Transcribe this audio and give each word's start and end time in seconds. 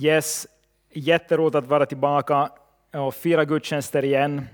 Yes, 0.00 0.46
jätteroligt 0.90 1.56
att 1.56 1.66
vara 1.66 1.86
tillbaka 1.86 2.50
och 2.92 3.14
fira 3.14 3.44
gudstjänster 3.44 4.04
igen. 4.04 4.46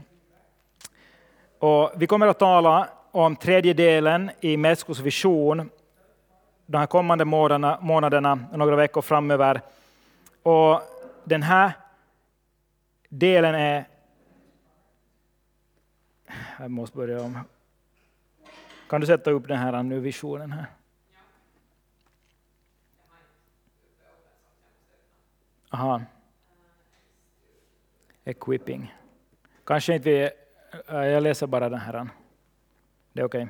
Och 1.59 1.93
vi 1.97 2.07
kommer 2.07 2.27
att 2.27 2.39
tala 2.39 2.89
om 3.11 3.37
tredje 3.37 3.75
delen 3.75 4.31
i 4.41 4.57
Meskos 4.57 5.01
vision 5.01 5.71
de 6.67 6.79
här 6.79 6.87
kommande 6.87 7.25
månaderna, 7.25 7.79
månaderna 7.81 8.47
och 8.53 8.59
några 8.59 8.77
veckor 8.77 9.03
framöver. 9.03 9.61
Och 10.43 10.81
den 11.25 11.43
här 11.43 11.73
delen 13.09 13.55
är... 13.55 13.85
Jag 16.59 16.71
måste 16.71 16.97
börja 16.97 17.23
om. 17.23 17.39
Kan 18.89 19.01
du 19.01 19.07
sätta 19.07 19.31
upp 19.31 19.49
den 19.49 19.59
här 19.59 19.83
nu, 19.83 20.01
visionen 20.01 20.53
här? 20.53 20.67
Aha. 25.75 26.01
Equipping. 28.25 28.95
Kanske 29.65 29.95
inte 29.95 30.11
vi... 30.11 30.31
Eh, 30.89 31.05
jag 31.05 31.23
läser 31.23 31.47
bara 31.47 31.69
den 31.69 31.79
här. 31.79 32.09
Det 33.13 33.21
är 33.21 33.25
okej. 33.25 33.49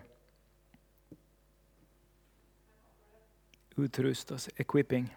Okay. 3.74 3.84
Utrustas, 3.84 4.48
equipping. 4.56 5.16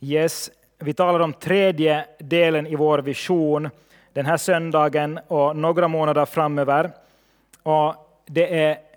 Yes, 0.00 0.50
vi 0.78 0.94
talar 0.94 1.20
om 1.20 1.32
tredje 1.32 2.06
delen 2.18 2.66
i 2.66 2.76
vår 2.76 2.98
vision 2.98 3.70
den 4.12 4.26
här 4.26 4.36
söndagen 4.36 5.20
och 5.28 5.56
några 5.56 5.88
månader 5.88 6.26
framöver. 6.26 6.92
Och 7.62 8.22
det 8.26 8.62
är 8.64 8.90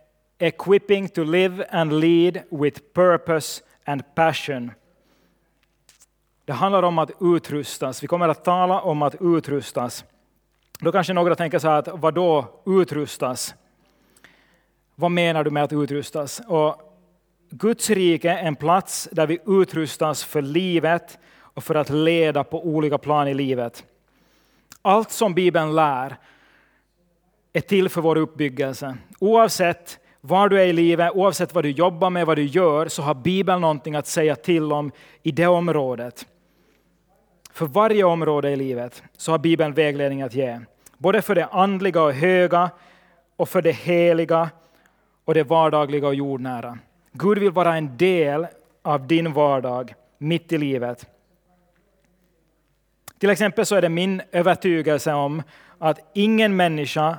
Equipping 0.44 1.10
to 1.10 1.24
live 1.24 1.66
and 1.72 1.94
lead 1.94 2.44
with 2.50 2.82
purpose 2.94 3.62
and 3.86 4.16
passion. 4.16 4.72
Det 6.46 6.54
handlar 6.54 6.84
om 6.84 6.98
att 6.98 7.12
utrustas. 7.22 8.04
Vi 8.04 8.08
kommer 8.08 8.30
att 8.30 8.44
tala 8.44 8.82
om 8.82 9.02
att 9.02 9.16
utrustas. 9.20 10.06
Då 10.80 10.92
kanske 10.92 11.14
några 11.14 11.36
tänker 11.36 11.60
så 11.60 11.68
här, 11.68 11.80
att 11.80 11.88
vad 11.92 12.14
då 12.14 12.62
utrustas? 12.66 13.56
Vad 14.96 15.12
menar 15.12 15.44
du 15.44 15.52
med 15.52 15.64
att 15.64 15.74
utrustas? 15.74 16.42
Och 16.48 16.94
Guds 17.50 17.90
rike 17.90 18.32
är 18.32 18.48
en 18.48 18.56
plats 18.56 19.10
där 19.12 19.28
vi 19.28 19.40
utrustas 19.46 20.24
för 20.24 20.42
livet 20.42 21.20
och 21.36 21.64
för 21.64 21.76
att 21.76 21.90
leda 21.90 22.44
på 22.44 22.66
olika 22.66 22.98
plan 22.98 23.28
i 23.28 23.34
livet. 23.34 23.86
Allt 24.82 25.12
som 25.12 25.34
Bibeln 25.34 25.76
lär 25.76 26.18
är 27.54 27.62
till 27.62 27.90
för 27.90 28.02
vår 28.02 28.18
uppbyggelse. 28.18 28.98
Oavsett 29.20 30.00
var 30.26 30.50
du 30.50 30.62
är 30.62 30.66
i 30.66 30.74
livet, 30.74 31.12
oavsett 31.14 31.54
vad 31.54 31.64
du 31.64 31.70
jobbar 31.70 32.10
med, 32.10 32.26
vad 32.26 32.38
du 32.38 32.44
gör, 32.44 32.88
så 32.88 33.02
har 33.02 33.14
Bibeln 33.14 33.62
någonting 33.62 33.96
att 33.96 34.08
säga 34.08 34.36
till 34.36 34.72
om 34.72 34.92
i 35.24 35.32
det 35.32 35.48
området. 35.48 36.28
För 37.52 37.66
varje 37.66 38.04
område 38.04 38.52
i 38.52 38.56
livet 38.56 39.04
så 39.18 39.32
har 39.32 39.40
Bibeln 39.40 39.74
vägledning 39.74 40.22
att 40.22 40.34
ge. 40.34 40.60
Både 40.98 41.22
för 41.22 41.36
det 41.36 41.46
andliga 41.46 42.02
och 42.02 42.14
höga, 42.14 42.72
och 43.36 43.50
för 43.50 43.62
det 43.62 43.72
heliga 43.72 44.50
och 45.26 45.34
det 45.34 45.44
vardagliga 45.44 46.08
och 46.08 46.16
jordnära. 46.16 46.78
Gud 47.12 47.38
vill 47.38 47.52
vara 47.52 47.78
en 47.78 47.98
del 47.98 48.48
av 48.82 49.08
din 49.08 49.34
vardag 49.34 49.94
mitt 50.18 50.52
i 50.52 50.58
livet. 50.58 51.08
Till 53.20 53.30
exempel 53.30 53.66
så 53.66 53.76
är 53.76 53.82
det 53.82 53.90
min 53.90 54.22
övertygelse 54.32 55.14
om 55.14 55.44
att 55.80 56.00
ingen 56.14 56.56
människa 56.56 57.18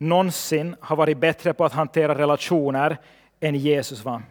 någonsin 0.00 0.76
har 0.80 0.96
varit 0.96 1.18
bättre 1.18 1.52
på 1.52 1.64
att 1.64 1.72
hantera 1.72 2.18
relationer 2.18 2.98
än 3.40 3.54
Jesus 3.54 4.04
var. 4.04 4.22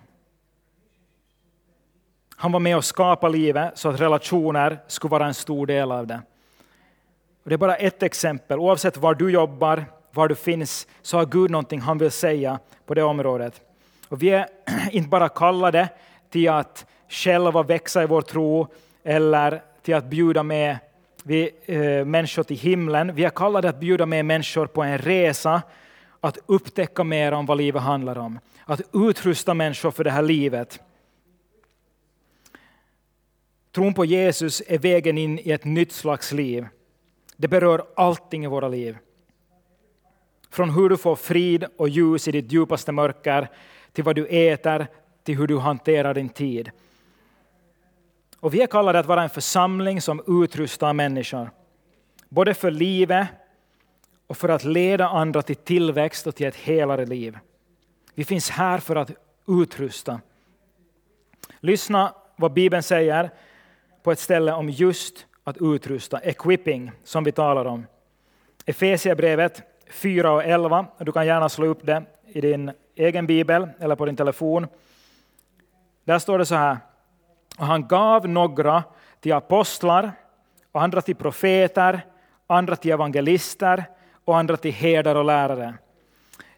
Han 2.35 2.51
var 2.51 2.59
med 2.59 2.77
och 2.77 2.85
skapade 2.85 3.37
livet 3.37 3.77
så 3.77 3.89
att 3.89 4.01
relationer 4.01 4.79
skulle 4.87 5.11
vara 5.11 5.25
en 5.25 5.33
stor 5.33 5.65
del 5.65 5.91
av 5.91 6.07
det. 6.07 6.21
Och 7.43 7.49
det 7.49 7.55
är 7.55 7.57
bara 7.57 7.75
ett 7.75 8.03
exempel. 8.03 8.59
Oavsett 8.59 8.97
var 8.97 9.13
du 9.13 9.31
jobbar, 9.31 9.85
var 10.11 10.27
du 10.27 10.35
finns, 10.35 10.87
så 11.01 11.17
har 11.17 11.25
Gud 11.25 11.51
någonting 11.51 11.81
han 11.81 11.97
vill 11.97 12.11
säga 12.11 12.59
på 12.85 12.93
det 12.93 13.03
området. 13.03 13.61
Och 14.09 14.23
vi 14.23 14.29
är 14.29 14.47
inte 14.91 15.09
bara 15.09 15.29
kallade 15.29 15.89
till 16.29 16.49
att 16.49 16.85
själva 17.09 17.63
växa 17.63 18.03
i 18.03 18.05
vår 18.05 18.21
tro 18.21 18.67
eller 19.03 19.61
till 19.81 19.95
att 19.95 20.05
bjuda 20.05 20.43
med 20.43 20.77
vi, 21.23 21.51
eh, 21.65 22.05
människor 22.05 22.43
till 22.43 22.57
himlen. 22.57 23.15
Vi 23.15 23.23
är 23.23 23.29
kallade 23.29 23.69
att 23.69 23.79
bjuda 23.79 24.05
med 24.05 24.25
människor 24.25 24.67
på 24.67 24.83
en 24.83 24.97
resa 24.97 25.61
att 26.19 26.37
upptäcka 26.45 27.03
mer 27.03 27.31
om 27.31 27.45
vad 27.45 27.57
livet 27.57 27.81
handlar 27.81 28.17
om. 28.17 28.39
Att 28.65 28.81
utrusta 28.93 29.53
människor 29.53 29.91
för 29.91 30.03
det 30.03 30.11
här 30.11 30.21
livet. 30.21 30.79
Tron 33.71 33.93
på 33.93 34.05
Jesus 34.05 34.61
är 34.67 34.77
vägen 34.77 35.17
in 35.17 35.39
i 35.39 35.51
ett 35.51 35.65
nytt 35.65 35.91
slags 35.91 36.31
liv. 36.31 36.67
Det 37.37 37.47
berör 37.47 37.85
allting 37.95 38.43
i 38.43 38.47
våra 38.47 38.67
liv. 38.67 38.97
Från 40.49 40.69
hur 40.69 40.89
du 40.89 40.97
får 40.97 41.15
frid 41.15 41.65
och 41.77 41.89
ljus 41.89 42.27
i 42.27 42.31
ditt 42.31 42.51
djupaste 42.51 42.91
mörker, 42.91 43.47
till 43.91 44.03
vad 44.03 44.15
du 44.15 44.25
äter, 44.25 44.87
till 45.23 45.37
hur 45.37 45.47
du 45.47 45.57
hanterar 45.57 46.13
din 46.13 46.29
tid. 46.29 46.71
Och 48.39 48.53
vi 48.53 48.61
är 48.61 48.67
kallade 48.67 48.99
att 48.99 49.05
vara 49.05 49.23
en 49.23 49.29
församling 49.29 50.01
som 50.01 50.43
utrustar 50.43 50.93
människor. 50.93 51.51
Både 52.29 52.53
för 52.53 52.71
livet 52.71 53.27
och 54.27 54.37
för 54.37 54.49
att 54.49 54.63
leda 54.63 55.07
andra 55.07 55.41
till 55.41 55.55
tillväxt 55.55 56.27
och 56.27 56.35
till 56.35 56.47
ett 56.47 56.55
helare 56.55 57.05
liv. 57.05 57.37
Vi 58.13 58.23
finns 58.23 58.49
här 58.49 58.77
för 58.77 58.95
att 58.95 59.11
utrusta. 59.47 60.21
Lyssna 61.59 62.13
vad 62.35 62.53
Bibeln 62.53 62.83
säger 62.83 63.31
på 64.03 64.11
ett 64.11 64.19
ställe 64.19 64.53
om 64.53 64.69
just 64.69 65.25
att 65.43 65.57
utrusta, 65.61 66.19
equipping, 66.19 66.91
som 67.03 67.23
vi 67.23 67.31
talar 67.31 67.65
om. 67.65 67.85
Efesierbrevet 68.65 69.61
4 69.89 70.31
och 70.31 70.43
11, 70.43 70.85
du 70.97 71.11
kan 71.11 71.25
gärna 71.25 71.49
slå 71.49 71.65
upp 71.65 71.85
det 71.85 72.03
i 72.25 72.41
din 72.41 72.71
egen 72.95 73.27
bibel 73.27 73.67
eller 73.79 73.95
på 73.95 74.05
din 74.05 74.15
telefon. 74.15 74.67
Där 76.03 76.19
står 76.19 76.37
det 76.37 76.45
så 76.45 76.55
här, 76.55 76.77
och 77.59 77.65
han 77.65 77.87
gav 77.87 78.29
några 78.29 78.83
till 79.19 79.33
apostlar, 79.33 80.11
och 80.71 80.81
andra 80.81 81.01
till 81.01 81.15
profeter, 81.15 82.05
andra 82.47 82.75
till 82.75 82.91
evangelister 82.91 83.83
och 84.25 84.37
andra 84.37 84.57
till 84.57 84.71
herdar 84.71 85.15
och 85.15 85.25
lärare. 85.25 85.73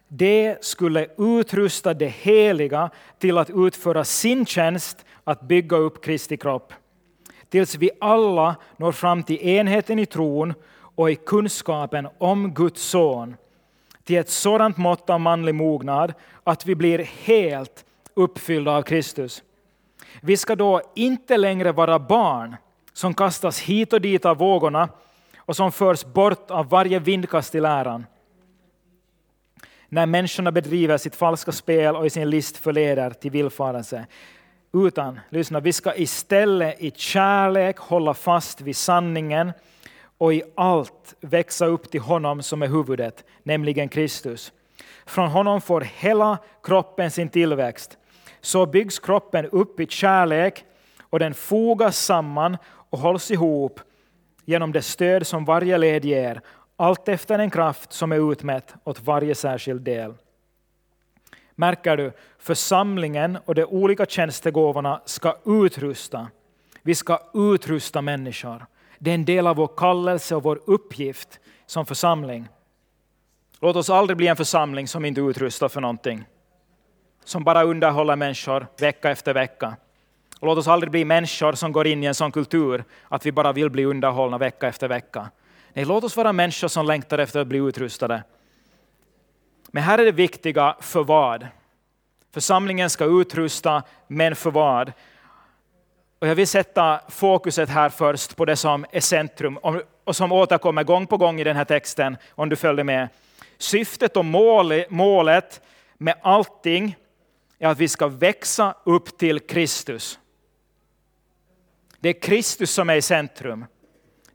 Det 0.08 0.64
skulle 0.64 1.06
utrusta 1.18 1.94
det 1.94 2.08
heliga 2.08 2.90
till 3.18 3.38
att 3.38 3.50
utföra 3.50 4.04
sin 4.04 4.46
tjänst 4.46 5.04
att 5.24 5.40
bygga 5.40 5.76
upp 5.76 6.04
Kristi 6.04 6.36
kropp. 6.36 6.72
Tills 7.48 7.74
vi 7.74 7.90
alla 8.00 8.56
når 8.76 8.92
fram 8.92 9.22
till 9.22 9.48
enheten 9.48 9.98
i 9.98 10.06
tron 10.06 10.54
och 10.72 11.10
i 11.10 11.14
kunskapen 11.14 12.08
om 12.18 12.54
Guds 12.54 12.82
son. 12.82 13.36
Till 14.04 14.16
ett 14.18 14.30
sådant 14.30 14.76
mått 14.76 15.10
av 15.10 15.20
manlig 15.20 15.54
mognad 15.54 16.14
att 16.44 16.66
vi 16.66 16.74
blir 16.74 16.98
helt 16.98 17.84
uppfyllda 18.14 18.70
av 18.70 18.82
Kristus. 18.82 19.42
Vi 20.20 20.36
ska 20.36 20.56
då 20.56 20.82
inte 20.94 21.36
längre 21.36 21.72
vara 21.72 21.98
barn 21.98 22.56
som 22.92 23.14
kastas 23.14 23.60
hit 23.60 23.92
och 23.92 24.00
dit 24.00 24.24
av 24.24 24.36
vågorna 24.36 24.88
och 25.38 25.56
som 25.56 25.72
förs 25.72 26.04
bort 26.04 26.50
av 26.50 26.68
varje 26.68 26.98
vindkast 26.98 27.54
i 27.54 27.60
läran. 27.60 28.06
När 29.88 30.06
människorna 30.06 30.52
bedriver 30.52 30.98
sitt 30.98 31.14
falska 31.14 31.52
spel 31.52 31.96
och 31.96 32.06
i 32.06 32.10
sin 32.10 32.30
list 32.30 32.56
förleder 32.56 33.10
till 33.10 33.30
villfarelse. 33.30 34.06
Utan, 34.72 35.20
lyssna, 35.28 35.60
vi 35.60 35.72
ska 35.72 35.94
istället 35.94 36.80
i 36.80 36.90
kärlek 36.90 37.78
hålla 37.78 38.14
fast 38.14 38.60
vid 38.60 38.76
sanningen 38.76 39.52
och 40.18 40.34
i 40.34 40.42
allt 40.54 41.14
växa 41.20 41.66
upp 41.66 41.90
till 41.90 42.00
honom 42.00 42.42
som 42.42 42.62
är 42.62 42.68
huvudet, 42.68 43.24
nämligen 43.42 43.88
Kristus. 43.88 44.52
Från 45.06 45.28
honom 45.28 45.60
får 45.60 45.80
hela 45.80 46.38
kroppen 46.62 47.10
sin 47.10 47.28
tillväxt. 47.28 47.98
Så 48.42 48.66
byggs 48.66 48.98
kroppen 48.98 49.46
upp 49.46 49.80
i 49.80 49.86
kärlek 49.86 50.64
och 51.02 51.18
den 51.18 51.34
fogas 51.34 51.98
samman 51.98 52.56
och 52.66 52.98
hålls 52.98 53.30
ihop 53.30 53.80
genom 54.44 54.72
det 54.72 54.82
stöd 54.82 55.26
som 55.26 55.44
varje 55.44 55.78
led 55.78 56.04
ger, 56.04 56.40
allt 56.76 57.08
efter 57.08 57.38
den 57.38 57.50
kraft 57.50 57.92
som 57.92 58.12
är 58.12 58.32
utmätt 58.32 58.74
åt 58.84 59.00
varje 59.00 59.34
särskild 59.34 59.82
del. 59.82 60.14
Märker 61.54 61.96
du, 61.96 62.12
församlingen 62.38 63.38
och 63.44 63.54
de 63.54 63.64
olika 63.64 64.06
tjänstegåvorna 64.06 65.00
ska 65.04 65.36
utrusta. 65.46 66.28
Vi 66.82 66.94
ska 66.94 67.18
utrusta 67.34 68.02
människor. 68.02 68.66
Det 68.98 69.10
är 69.10 69.14
en 69.14 69.24
del 69.24 69.46
av 69.46 69.56
vår 69.56 69.70
kallelse 69.76 70.36
och 70.36 70.42
vår 70.42 70.60
uppgift 70.66 71.40
som 71.66 71.86
församling. 71.86 72.48
Låt 73.60 73.76
oss 73.76 73.90
aldrig 73.90 74.16
bli 74.16 74.26
en 74.26 74.36
församling 74.36 74.88
som 74.88 75.04
inte 75.04 75.20
utrustar 75.20 75.68
för 75.68 75.80
någonting. 75.80 76.24
Som 77.24 77.44
bara 77.44 77.64
underhåller 77.64 78.16
människor 78.16 78.66
vecka 78.78 79.10
efter 79.10 79.34
vecka. 79.34 79.76
Och 80.40 80.46
låt 80.46 80.58
oss 80.58 80.68
aldrig 80.68 80.90
bli 80.90 81.04
människor 81.04 81.52
som 81.52 81.72
går 81.72 81.86
in 81.86 82.04
i 82.04 82.06
en 82.06 82.14
sån 82.14 82.32
kultur 82.32 82.84
att 83.08 83.26
vi 83.26 83.32
bara 83.32 83.52
vill 83.52 83.70
bli 83.70 83.84
underhållna 83.84 84.38
vecka 84.38 84.68
efter 84.68 84.88
vecka. 84.88 85.30
Nej, 85.72 85.84
låt 85.84 86.04
oss 86.04 86.16
vara 86.16 86.32
människor 86.32 86.68
som 86.68 86.86
längtar 86.86 87.18
efter 87.18 87.40
att 87.40 87.46
bli 87.46 87.58
utrustade. 87.58 88.22
Men 89.68 89.82
här 89.82 89.98
är 89.98 90.04
det 90.04 90.12
viktiga 90.12 90.76
för 90.80 91.04
vad? 91.04 91.46
Församlingen 92.34 92.90
ska 92.90 93.04
utrusta, 93.04 93.82
men 94.06 94.36
för 94.36 94.50
vad? 94.50 94.92
Och 96.18 96.28
jag 96.28 96.34
vill 96.34 96.48
sätta 96.48 97.00
fokuset 97.08 97.68
här 97.68 97.88
först 97.88 98.36
på 98.36 98.44
det 98.44 98.56
som 98.56 98.86
är 98.90 99.00
centrum 99.00 99.58
och 100.04 100.16
som 100.16 100.32
återkommer 100.32 100.84
gång 100.84 101.06
på 101.06 101.16
gång 101.16 101.40
i 101.40 101.44
den 101.44 101.56
här 101.56 101.64
texten, 101.64 102.16
om 102.30 102.48
du 102.48 102.56
följde 102.56 102.84
med. 102.84 103.08
Syftet 103.58 104.16
och 104.16 104.24
målet 104.24 105.60
med 105.98 106.14
allting 106.22 106.96
är 107.62 107.68
att 107.68 107.78
vi 107.78 107.88
ska 107.88 108.08
växa 108.08 108.74
upp 108.84 109.18
till 109.18 109.40
Kristus. 109.40 110.18
Det 112.00 112.08
är 112.08 112.20
Kristus 112.20 112.70
som 112.70 112.90
är 112.90 112.96
i 112.96 113.02
centrum. 113.02 113.64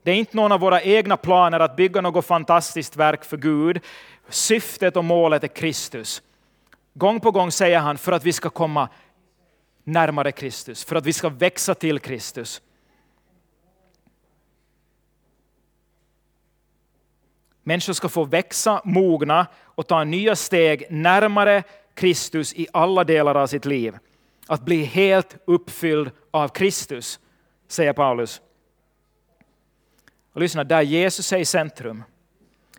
Det 0.04 0.12
är 0.12 0.16
inte 0.16 0.38
någon 0.38 0.52
av 0.52 0.60
våra 0.60 0.82
egna 0.82 1.18
planer 1.18 1.60
att 1.60 1.76
bygga 1.76 2.02
något 2.02 2.26
fantastiskt 2.26 2.96
verk 2.96 3.24
för 3.24 3.38
Gud. 3.38 3.80
Syftet 4.30 4.98
och 4.98 5.06
målet 5.06 5.44
är 5.44 5.48
Kristus. 5.48 6.22
Gång 6.94 7.20
på 7.20 7.32
gång 7.32 7.52
säger 7.52 7.80
han 7.80 7.98
för 7.98 8.12
att 8.12 8.24
vi 8.24 8.34
ska 8.34 8.50
komma 8.50 8.90
närmare 9.84 10.32
Kristus, 10.32 10.84
för 10.84 10.96
att 10.96 11.06
vi 11.06 11.14
ska 11.14 11.30
växa 11.30 11.76
till 11.76 12.00
Kristus. 12.00 12.62
Människor 17.64 17.94
ska 17.94 18.10
få 18.10 18.24
växa, 18.24 18.82
mogna 18.84 19.48
och 19.64 19.88
ta 19.88 20.04
nya 20.04 20.36
steg 20.36 20.86
närmare 20.90 21.64
Kristus 21.98 22.54
i 22.54 22.68
alla 22.74 23.04
delar 23.04 23.36
av 23.36 23.48
sitt 23.48 23.66
liv. 23.66 23.98
Att 24.48 24.62
bli 24.62 24.84
helt 24.84 25.38
uppfylld 25.46 26.12
av 26.32 26.48
Kristus, 26.48 27.20
säger 27.68 27.94
Paulus. 27.94 28.42
Och 30.34 30.42
lyssna, 30.42 30.64
där 30.64 30.82
Jesus 30.82 31.34
är 31.34 31.38
i 31.38 31.46
centrum, 31.46 32.04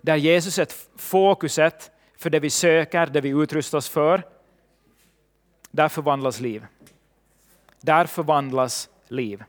där 0.02 0.16
Jesus 0.16 0.58
är 0.58 0.66
fokuset 0.96 1.90
för 2.16 2.30
det 2.30 2.40
vi 2.40 2.50
söker, 2.50 3.06
det 3.06 3.20
vi 3.20 3.28
utrustas 3.28 3.88
för, 3.88 4.22
där 5.70 5.88
förvandlas 5.88 6.40
liv. 6.40 6.66
Där 7.80 8.06
förvandlas 8.06 8.88
liv. 9.08 9.44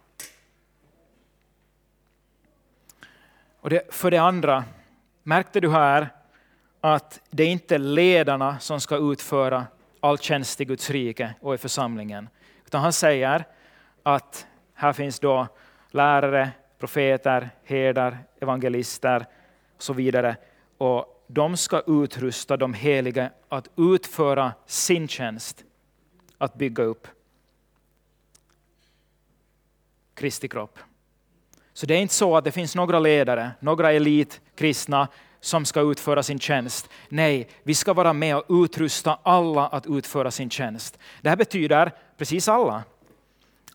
Och 3.60 3.70
det, 3.70 3.94
för 3.94 4.12
det 4.12 4.18
andra, 4.18 4.64
märkte 5.24 5.60
du 5.60 5.72
här 5.72 6.10
att 6.82 7.22
det 7.30 7.44
är 7.44 7.48
inte 7.48 7.78
ledarna 7.78 8.60
som 8.60 8.82
ska 8.82 8.98
utföra 8.98 9.68
all 10.00 10.18
tjänst 10.18 10.62
i 10.62 10.66
Guds 10.66 10.90
rike 10.90 11.36
och 11.42 11.56
i 11.56 11.58
församlingen. 11.58 12.30
Utan 12.66 12.82
han 12.82 12.94
säger 12.94 13.46
att 14.04 14.48
här 14.74 14.94
finns 14.94 15.20
då 15.20 15.48
lärare, 15.92 16.50
profeter, 16.80 17.50
herdar, 17.64 18.18
evangelister 18.40 19.26
och 19.76 19.84
så 19.84 19.94
vidare. 19.94 20.36
Och 20.78 21.26
de 21.28 21.58
ska 21.58 21.82
utrusta 21.88 22.58
de 22.58 22.74
heliga 22.74 23.30
att 23.50 23.70
utföra 23.78 24.54
sin 24.66 25.08
tjänst, 25.08 25.64
att 26.38 26.56
bygga 26.56 26.84
upp 26.84 27.08
Kristi 30.14 30.48
kropp. 30.48 30.80
Så 31.74 31.86
det 31.86 31.94
är 31.94 32.02
inte 32.02 32.14
så 32.14 32.38
att 32.38 32.44
det 32.44 32.52
finns 32.52 32.76
några 32.76 33.00
ledare, 33.00 33.52
några 33.60 33.92
elitkristna 33.92 35.08
som 35.42 35.66
ska 35.66 35.82
utföra 35.82 36.24
sin 36.24 36.40
tjänst. 36.40 36.90
Nej, 37.10 37.50
vi 37.64 37.76
ska 37.76 37.94
vara 37.94 38.14
med 38.14 38.38
och 38.38 38.46
utrusta 38.50 39.20
alla 39.24 39.68
att 39.68 39.88
utföra 39.88 40.32
sin 40.32 40.50
tjänst. 40.50 41.00
Det 41.22 41.30
här 41.30 41.36
betyder 41.36 41.92
precis 42.18 42.48
alla. 42.48 42.84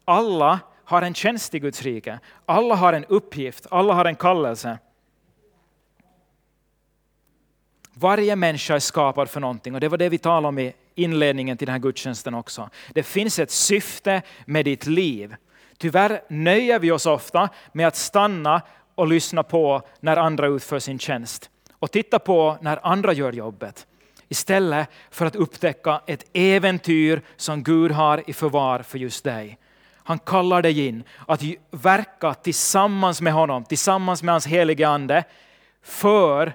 Alla 0.04 0.60
har 0.84 1.02
en 1.02 1.14
tjänst 1.14 1.54
i 1.54 1.58
Guds 1.58 1.82
rike. 1.82 2.18
Alla 2.46 2.74
har 2.74 2.92
en 2.92 3.04
uppgift, 3.04 3.66
alla 3.70 3.94
har 3.94 4.04
en 4.04 4.16
kallelse. 4.16 4.78
Varje 7.94 8.36
människa 8.36 8.74
är 8.74 8.78
skapad 8.78 9.30
för 9.30 9.40
någonting 9.40 9.74
och 9.74 9.80
det 9.80 9.88
var 9.88 9.98
det 9.98 10.08
vi 10.08 10.18
talade 10.18 10.48
om 10.48 10.58
i 10.58 10.72
inledningen 10.94 11.56
till 11.56 11.66
den 11.66 11.72
här 11.72 11.80
gudstjänsten 11.80 12.34
också. 12.34 12.70
Det 12.92 13.02
finns 13.02 13.38
ett 13.38 13.50
syfte 13.50 14.22
med 14.46 14.64
ditt 14.64 14.86
liv. 14.86 15.34
Tyvärr 15.78 16.22
nöjer 16.28 16.78
vi 16.78 16.90
oss 16.90 17.06
ofta 17.06 17.48
med 17.72 17.88
att 17.88 17.96
stanna 17.96 18.62
och 18.94 19.06
lyssna 19.06 19.42
på 19.42 19.82
när 20.00 20.16
andra 20.16 20.46
utför 20.46 20.78
sin 20.78 20.98
tjänst 20.98 21.50
och 21.84 21.90
titta 21.90 22.18
på 22.18 22.58
när 22.60 22.86
andra 22.86 23.12
gör 23.12 23.32
jobbet 23.32 23.86
istället 24.28 24.88
för 25.10 25.26
att 25.26 25.36
upptäcka 25.36 26.00
ett 26.06 26.24
äventyr 26.32 27.22
som 27.36 27.62
Gud 27.62 27.90
har 27.90 28.30
i 28.30 28.32
förvar 28.32 28.82
för 28.82 28.98
just 28.98 29.24
dig. 29.24 29.58
Han 29.94 30.18
kallar 30.18 30.62
dig 30.62 30.86
in 30.86 31.04
att 31.26 31.42
verka 31.70 32.34
tillsammans 32.34 33.20
med 33.20 33.32
honom, 33.32 33.64
tillsammans 33.64 34.22
med 34.22 34.34
hans 34.34 34.46
helige 34.46 34.88
ande 34.88 35.24
för 35.82 36.52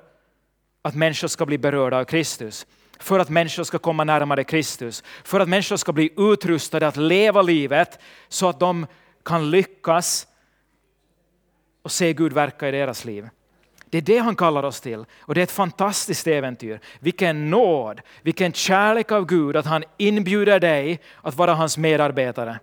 att 0.82 0.96
människor 0.96 1.28
ska 1.28 1.46
bli 1.46 1.58
berörda 1.58 1.98
av 1.98 2.04
Kristus. 2.04 2.66
För 3.00 3.20
att 3.20 3.30
människor 3.30 3.64
ska 3.64 3.78
komma 3.78 4.04
närmare 4.04 4.44
Kristus. 4.44 5.04
För 5.24 5.40
att 5.40 5.50
människor 5.50 5.78
ska 5.78 5.94
bli 5.94 6.14
utrustade 6.18 6.88
att 6.88 6.98
leva 6.98 7.42
livet 7.42 8.00
så 8.28 8.50
att 8.50 8.60
de 8.60 8.88
kan 9.26 9.52
lyckas 9.52 10.28
och 11.82 11.92
se 11.92 12.14
Gud 12.14 12.34
verka 12.34 12.68
i 12.68 12.72
deras 12.72 13.06
liv. 13.06 13.30
Det 13.90 13.98
är 13.98 14.02
det 14.02 14.18
han 14.18 14.36
kallar 14.36 14.64
oss 14.64 14.82
till 14.82 15.06
och 15.20 15.36
det 15.36 15.42
är 15.42 15.44
ett 15.44 15.52
fantastiskt 15.52 16.28
äventyr. 16.28 16.80
Vilken 17.00 17.50
nåd, 17.50 18.02
vilken 18.22 18.54
kärlek 18.54 19.12
av 19.12 19.26
Gud 19.26 19.56
att 19.56 19.66
han 19.66 19.84
inbjuder 19.98 20.60
dig 20.60 21.00
att 21.22 21.36
vara 21.36 21.54
hans 21.54 21.78
medarbetare. 21.78 22.60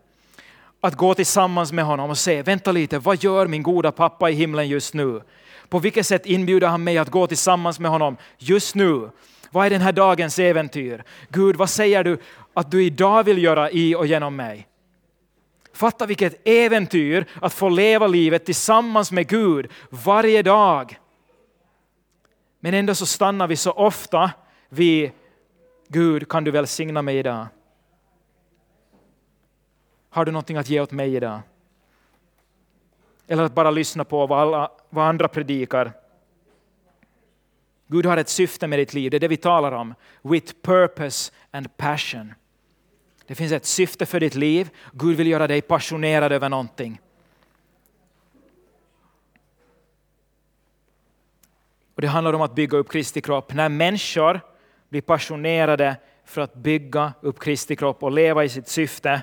Att 0.80 0.94
gå 0.94 1.14
tillsammans 1.14 1.72
med 1.72 1.84
honom 1.84 2.10
och 2.10 2.18
se, 2.18 2.42
vänta 2.42 2.72
lite, 2.72 2.98
vad 2.98 3.22
gör 3.22 3.46
min 3.46 3.62
goda 3.62 3.92
pappa 3.92 4.30
i 4.30 4.34
himlen 4.34 4.68
just 4.68 4.94
nu? 4.94 5.22
På 5.68 5.78
vilket 5.78 6.06
sätt 6.06 6.26
inbjuder 6.26 6.68
han 6.68 6.84
mig 6.84 6.98
att 6.98 7.10
gå 7.10 7.26
tillsammans 7.26 7.80
med 7.80 7.90
honom 7.90 8.16
just 8.38 8.74
nu? 8.74 9.10
Vad 9.50 9.66
är 9.66 9.70
den 9.70 9.80
här 9.80 9.92
dagens 9.92 10.38
äventyr? 10.38 11.04
Gud, 11.28 11.56
vad 11.56 11.70
säger 11.70 12.04
du 12.04 12.18
att 12.54 12.70
du 12.70 12.84
idag 12.84 13.24
vill 13.24 13.42
göra 13.42 13.70
i 13.70 13.94
och 13.94 14.06
genom 14.06 14.36
mig? 14.36 14.66
Fatta 15.72 16.06
vilket 16.06 16.48
äventyr 16.48 17.26
att 17.40 17.54
få 17.54 17.68
leva 17.68 18.06
livet 18.06 18.44
tillsammans 18.44 19.12
med 19.12 19.28
Gud 19.28 19.70
varje 19.90 20.42
dag. 20.42 20.98
Men 22.66 22.74
ändå 22.74 22.94
så 22.94 23.06
stannar 23.06 23.46
vi 23.46 23.56
så 23.56 23.70
ofta 23.70 24.30
vid 24.68 25.10
Gud, 25.88 26.28
kan 26.28 26.44
du 26.44 26.50
välsigna 26.50 27.02
mig 27.02 27.18
idag? 27.18 27.46
Har 30.10 30.24
du 30.24 30.32
någonting 30.32 30.56
att 30.56 30.68
ge 30.68 30.80
åt 30.80 30.92
mig 30.92 31.16
idag? 31.16 31.40
Eller 33.26 33.42
att 33.42 33.54
bara 33.54 33.70
lyssna 33.70 34.04
på 34.04 34.26
vad, 34.26 34.40
alla, 34.40 34.70
vad 34.90 35.08
andra 35.08 35.28
predikar. 35.28 35.92
Gud 37.86 38.06
har 38.06 38.16
ett 38.16 38.28
syfte 38.28 38.66
med 38.66 38.78
ditt 38.78 38.94
liv, 38.94 39.10
det 39.10 39.16
är 39.16 39.20
det 39.20 39.28
vi 39.28 39.36
talar 39.36 39.72
om. 39.72 39.94
With 40.22 40.52
purpose 40.62 41.32
and 41.50 41.76
passion. 41.76 42.34
Det 43.26 43.34
finns 43.34 43.52
ett 43.52 43.66
syfte 43.66 44.06
för 44.06 44.20
ditt 44.20 44.34
liv. 44.34 44.70
Gud 44.92 45.16
vill 45.16 45.26
göra 45.26 45.46
dig 45.46 45.62
passionerad 45.62 46.32
över 46.32 46.48
någonting. 46.48 47.00
Och 51.96 52.02
Det 52.02 52.08
handlar 52.08 52.32
om 52.32 52.42
att 52.42 52.54
bygga 52.54 52.78
upp 52.78 52.90
Kristi 52.90 53.20
kropp. 53.20 53.54
När 53.54 53.68
människor 53.68 54.40
blir 54.88 55.00
passionerade 55.00 55.96
för 56.24 56.40
att 56.40 56.54
bygga 56.54 57.12
upp 57.20 57.40
Kristi 57.40 57.76
kropp 57.76 58.02
och 58.02 58.12
leva 58.12 58.44
i 58.44 58.48
sitt 58.48 58.68
syfte, 58.68 59.22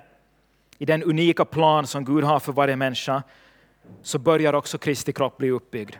i 0.77 0.85
den 0.85 1.03
unika 1.03 1.45
plan 1.45 1.87
som 1.87 2.05
Gud 2.05 2.23
har 2.23 2.39
för 2.39 2.51
varje 2.51 2.75
människa, 2.75 3.23
så 4.01 4.19
börjar 4.19 4.53
också 4.53 4.77
Kristi 4.77 5.13
kropp 5.13 5.37
bli 5.37 5.49
uppbyggd. 5.49 5.95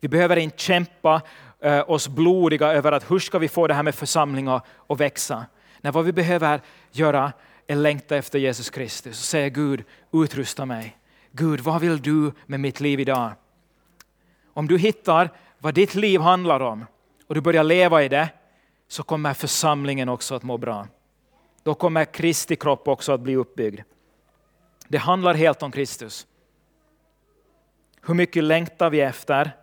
Vi 0.00 0.08
behöver 0.08 0.36
inte 0.36 0.58
kämpa 0.58 1.22
eh, 1.60 1.90
oss 1.90 2.08
blodiga 2.08 2.72
över 2.72 2.92
att 2.92 3.10
hur 3.10 3.18
ska 3.18 3.38
vi 3.38 3.48
få 3.48 3.66
det 3.66 3.74
här 3.74 3.82
med 3.82 3.94
församlingar 3.94 4.60
att 4.86 5.00
växa. 5.00 5.46
Nej, 5.80 5.92
vad 5.92 6.04
vi 6.04 6.12
behöver 6.12 6.60
göra 6.90 7.32
är 7.66 7.76
längta 7.76 8.16
efter 8.16 8.38
Jesus 8.38 8.70
Kristus 8.70 9.20
och 9.20 9.24
säga 9.24 9.48
Gud, 9.48 9.84
utrusta 10.12 10.66
mig. 10.66 10.96
Gud, 11.32 11.60
vad 11.60 11.80
vill 11.80 12.02
du 12.02 12.32
med 12.46 12.60
mitt 12.60 12.80
liv 12.80 13.00
idag? 13.00 13.32
Om 14.52 14.68
du 14.68 14.78
hittar 14.78 15.30
vad 15.58 15.74
ditt 15.74 15.94
liv 15.94 16.20
handlar 16.20 16.60
om 16.60 16.86
och 17.26 17.34
du 17.34 17.40
börjar 17.40 17.64
leva 17.64 18.02
i 18.02 18.08
det, 18.08 18.28
så 18.88 19.02
kommer 19.02 19.34
församlingen 19.34 20.08
också 20.08 20.34
att 20.34 20.42
må 20.42 20.58
bra. 20.58 20.86
Då 21.62 21.74
kommer 21.74 22.04
Kristi 22.04 22.56
kropp 22.56 22.88
också 22.88 23.12
att 23.12 23.20
bli 23.20 23.36
uppbyggd. 23.36 23.80
Det 24.88 24.98
handlar 24.98 25.34
helt 25.34 25.62
om 25.62 25.70
Kristus. 25.70 26.26
Hur 28.02 28.14
mycket 28.14 28.44
längtar 28.44 28.90
vi 28.90 29.00
efter 29.00 29.56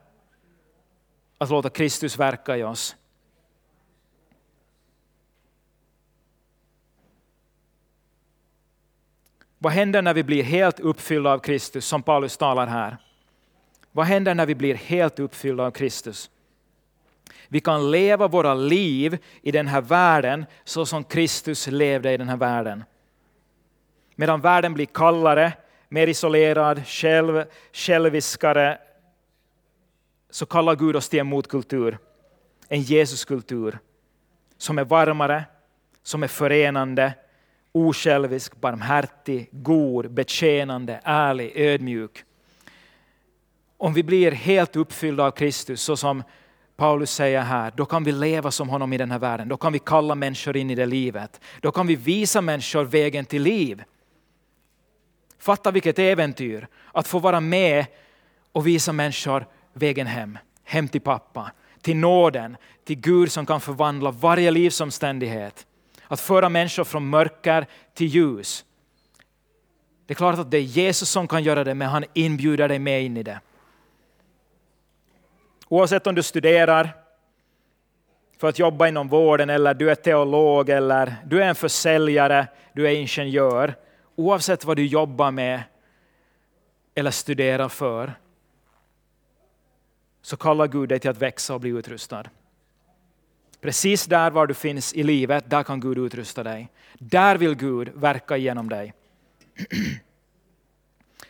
att 1.38 1.50
låta 1.50 1.70
Kristus 1.70 2.20
verka 2.20 2.58
i 2.58 2.64
oss? 2.64 2.96
Vad 9.58 9.74
händer 9.74 10.02
när 10.02 10.14
vi 10.14 10.24
blir 10.24 10.44
helt 10.44 10.80
uppfyllda 10.80 11.34
av 11.34 11.40
Kristus, 11.40 11.86
som 11.86 12.04
Paulus 12.04 12.38
talar 12.38 12.68
här? 12.68 12.98
Vad 13.98 14.06
händer 14.06 14.36
när 14.36 14.46
vi 14.46 14.56
blir 14.56 14.76
helt 14.76 15.20
uppfyllda 15.20 15.64
av 15.64 15.72
Kristus? 15.72 16.30
Vi 17.48 17.60
kan 17.60 17.92
leva 17.92 18.28
våra 18.28 18.54
liv 18.54 19.18
i 19.42 19.52
den 19.52 19.68
här 19.68 19.82
världen 19.82 20.46
så 20.64 20.86
som 20.86 21.04
Kristus 21.04 21.68
levde 21.68 22.14
i 22.14 22.18
den 22.18 22.30
här 22.30 22.38
världen. 22.38 22.84
Medan 24.16 24.42
världen 24.42 24.74
blir 24.74 24.86
kallare, 24.86 25.54
mer 25.90 26.08
isolerad, 26.08 26.88
själv, 26.88 27.44
själviskare, 27.74 28.78
så 30.30 30.46
kallar 30.46 30.76
Gud 30.76 30.96
oss 30.96 31.10
till 31.10 31.20
en 31.20 31.28
motkultur, 31.28 31.98
en 32.68 32.82
Jesuskultur, 32.82 33.80
som 34.58 34.78
är 34.78 34.86
varmare, 34.86 35.44
som 36.04 36.24
är 36.24 36.28
förenande, 36.28 37.14
osjälvisk, 37.72 38.56
barmhärtig, 38.56 39.50
god, 39.52 40.12
betjänande, 40.12 41.00
ärlig, 41.04 41.52
ödmjuk. 41.56 42.24
Om 43.78 43.94
vi 43.94 44.04
blir 44.04 44.32
helt 44.32 44.76
uppfyllda 44.76 45.24
av 45.24 45.32
Kristus, 45.32 45.82
så 45.82 45.98
som 45.98 46.24
Paulus 46.76 47.12
säger 47.12 47.42
här, 47.42 47.74
då 47.76 47.86
kan 47.86 48.04
vi 48.04 48.12
leva 48.12 48.52
som 48.52 48.70
honom 48.70 48.94
i 48.94 48.98
den 48.98 49.12
här 49.12 49.20
världen. 49.20 49.48
Då 49.48 49.58
kan 49.58 49.74
vi 49.74 49.80
kalla 49.80 50.16
människor 50.16 50.58
in 50.58 50.70
i 50.70 50.76
det 50.76 50.86
livet. 50.86 51.42
Då 51.62 51.72
kan 51.72 51.88
vi 51.88 51.96
visa 51.96 52.42
människor 52.42 52.84
vägen 52.84 53.26
till 53.26 53.42
liv. 53.42 53.84
Fatta 55.40 55.72
vilket 55.72 56.00
äventyr 56.00 56.68
att 56.92 57.08
få 57.08 57.20
vara 57.20 57.40
med 57.40 57.86
och 58.52 58.68
visa 58.68 58.94
människor 58.94 59.46
vägen 59.74 60.08
hem. 60.08 60.38
Hem 60.64 60.88
till 60.88 61.02
pappa, 61.02 61.52
till 61.82 61.98
nåden, 61.98 62.58
till 62.86 63.00
Gud 63.00 63.32
som 63.32 63.46
kan 63.46 63.62
förvandla 63.62 64.12
varje 64.12 64.52
livsomständighet. 64.52 65.66
Att 66.08 66.20
föra 66.20 66.50
människor 66.50 66.84
från 66.84 67.10
mörker 67.10 67.66
till 67.94 68.08
ljus. 68.08 68.66
Det 70.06 70.14
är 70.14 70.16
klart 70.16 70.40
att 70.40 70.52
det 70.52 70.58
är 70.58 70.62
Jesus 70.62 71.10
som 71.10 71.28
kan 71.28 71.44
göra 71.44 71.64
det, 71.64 71.74
men 71.74 71.90
han 71.90 72.06
inbjuder 72.14 72.68
dig 72.68 72.80
med 72.80 73.04
in 73.04 73.18
i 73.18 73.24
det. 73.24 73.40
Oavsett 75.70 76.08
om 76.08 76.16
du 76.16 76.24
studerar 76.24 76.90
för 78.38 78.50
att 78.50 78.60
jobba 78.60 78.88
inom 78.88 79.08
vården 79.08 79.50
eller 79.50 79.74
du 79.74 79.92
är 79.92 79.96
teolog 79.96 80.70
eller 80.70 81.16
du 81.26 81.44
är 81.44 81.48
en 81.48 81.56
försäljare, 81.56 82.48
du 82.74 82.88
är 82.88 82.92
ingenjör. 82.92 83.76
Oavsett 84.16 84.66
vad 84.66 84.78
du 84.78 84.86
jobbar 84.86 85.32
med 85.32 85.64
eller 86.96 87.12
studerar 87.12 87.70
för 87.70 88.14
så 90.22 90.38
kallar 90.38 90.68
Gud 90.68 90.90
dig 90.90 91.00
till 91.00 91.10
att 91.10 91.18
växa 91.18 91.54
och 91.54 91.62
bli 91.62 91.70
utrustad. 91.70 92.24
Precis 93.62 94.06
där 94.06 94.32
var 94.32 94.48
du 94.48 94.54
finns 94.54 94.94
i 94.94 95.04
livet, 95.04 95.50
där 95.50 95.64
kan 95.64 95.80
Gud 95.80 95.98
utrusta 95.98 96.44
dig. 96.44 96.70
Där 96.94 97.38
vill 97.38 97.56
Gud 97.56 97.92
verka 97.96 98.38
genom 98.38 98.70
dig. 98.70 98.94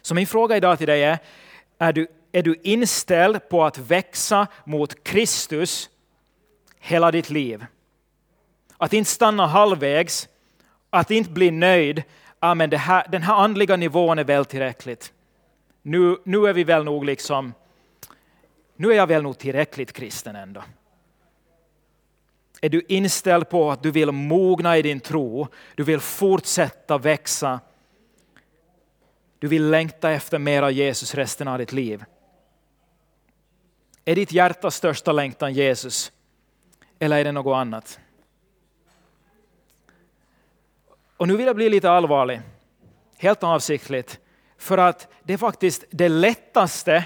Så 0.01 0.15
min 0.15 0.27
fråga 0.27 0.57
idag 0.57 0.77
till 0.77 0.87
dig 0.87 1.03
är, 1.03 1.19
är 1.77 1.93
du, 1.93 2.07
är 2.31 2.43
du 2.43 2.55
inställd 2.63 3.49
på 3.49 3.63
att 3.63 3.77
växa 3.77 4.47
mot 4.65 5.03
Kristus 5.03 5.89
hela 6.79 7.11
ditt 7.11 7.29
liv? 7.29 7.65
Att 8.77 8.93
inte 8.93 9.09
stanna 9.09 9.47
halvvägs, 9.47 10.27
att 10.89 11.11
inte 11.11 11.29
bli 11.29 11.51
nöjd, 11.51 12.03
ja, 12.39 12.55
men 12.55 12.71
här, 12.71 13.05
den 13.11 13.21
här 13.21 13.33
andliga 13.33 13.75
nivån 13.75 14.19
är 14.19 14.23
väl 14.23 14.45
tillräckligt. 14.45 15.13
Nu, 15.81 16.17
nu 16.23 16.47
är 16.47 16.53
vi 16.53 16.63
väl 16.63 16.83
nog 16.83 17.05
liksom, 17.05 17.53
nu 18.75 18.91
är 18.91 18.95
jag 18.95 19.07
väl 19.07 19.23
nog 19.23 19.37
tillräckligt 19.37 19.93
kristen 19.93 20.35
ändå. 20.35 20.63
Är 22.61 22.69
du 22.69 22.81
inställd 22.87 23.49
på 23.49 23.71
att 23.71 23.83
du 23.83 23.91
vill 23.91 24.11
mogna 24.11 24.77
i 24.77 24.81
din 24.81 24.99
tro, 24.99 25.47
du 25.75 25.83
vill 25.83 25.99
fortsätta 25.99 26.97
växa, 26.97 27.59
du 29.39 29.47
vill 29.47 29.69
längta 29.69 30.11
efter 30.11 30.39
mer 30.39 30.63
av 30.63 30.71
Jesus 30.71 31.15
resten 31.15 31.47
av 31.47 31.57
ditt 31.57 31.73
liv? 31.73 32.03
Är 34.07 34.15
ditt 34.15 34.31
hjärtas 34.31 34.75
största 34.75 35.11
längtan 35.11 35.53
Jesus? 35.53 36.11
Eller 36.99 37.17
är 37.17 37.23
det 37.23 37.31
något 37.31 37.55
annat? 37.55 37.99
Och 41.17 41.27
nu 41.27 41.37
vill 41.37 41.45
jag 41.45 41.55
bli 41.55 41.69
lite 41.69 41.91
allvarlig, 41.91 42.41
helt 43.17 43.43
avsiktligt, 43.43 44.19
för 44.57 44.77
att 44.77 45.07
det 45.23 45.33
är 45.33 45.37
faktiskt 45.37 45.83
det 45.89 46.09
lättaste 46.09 47.03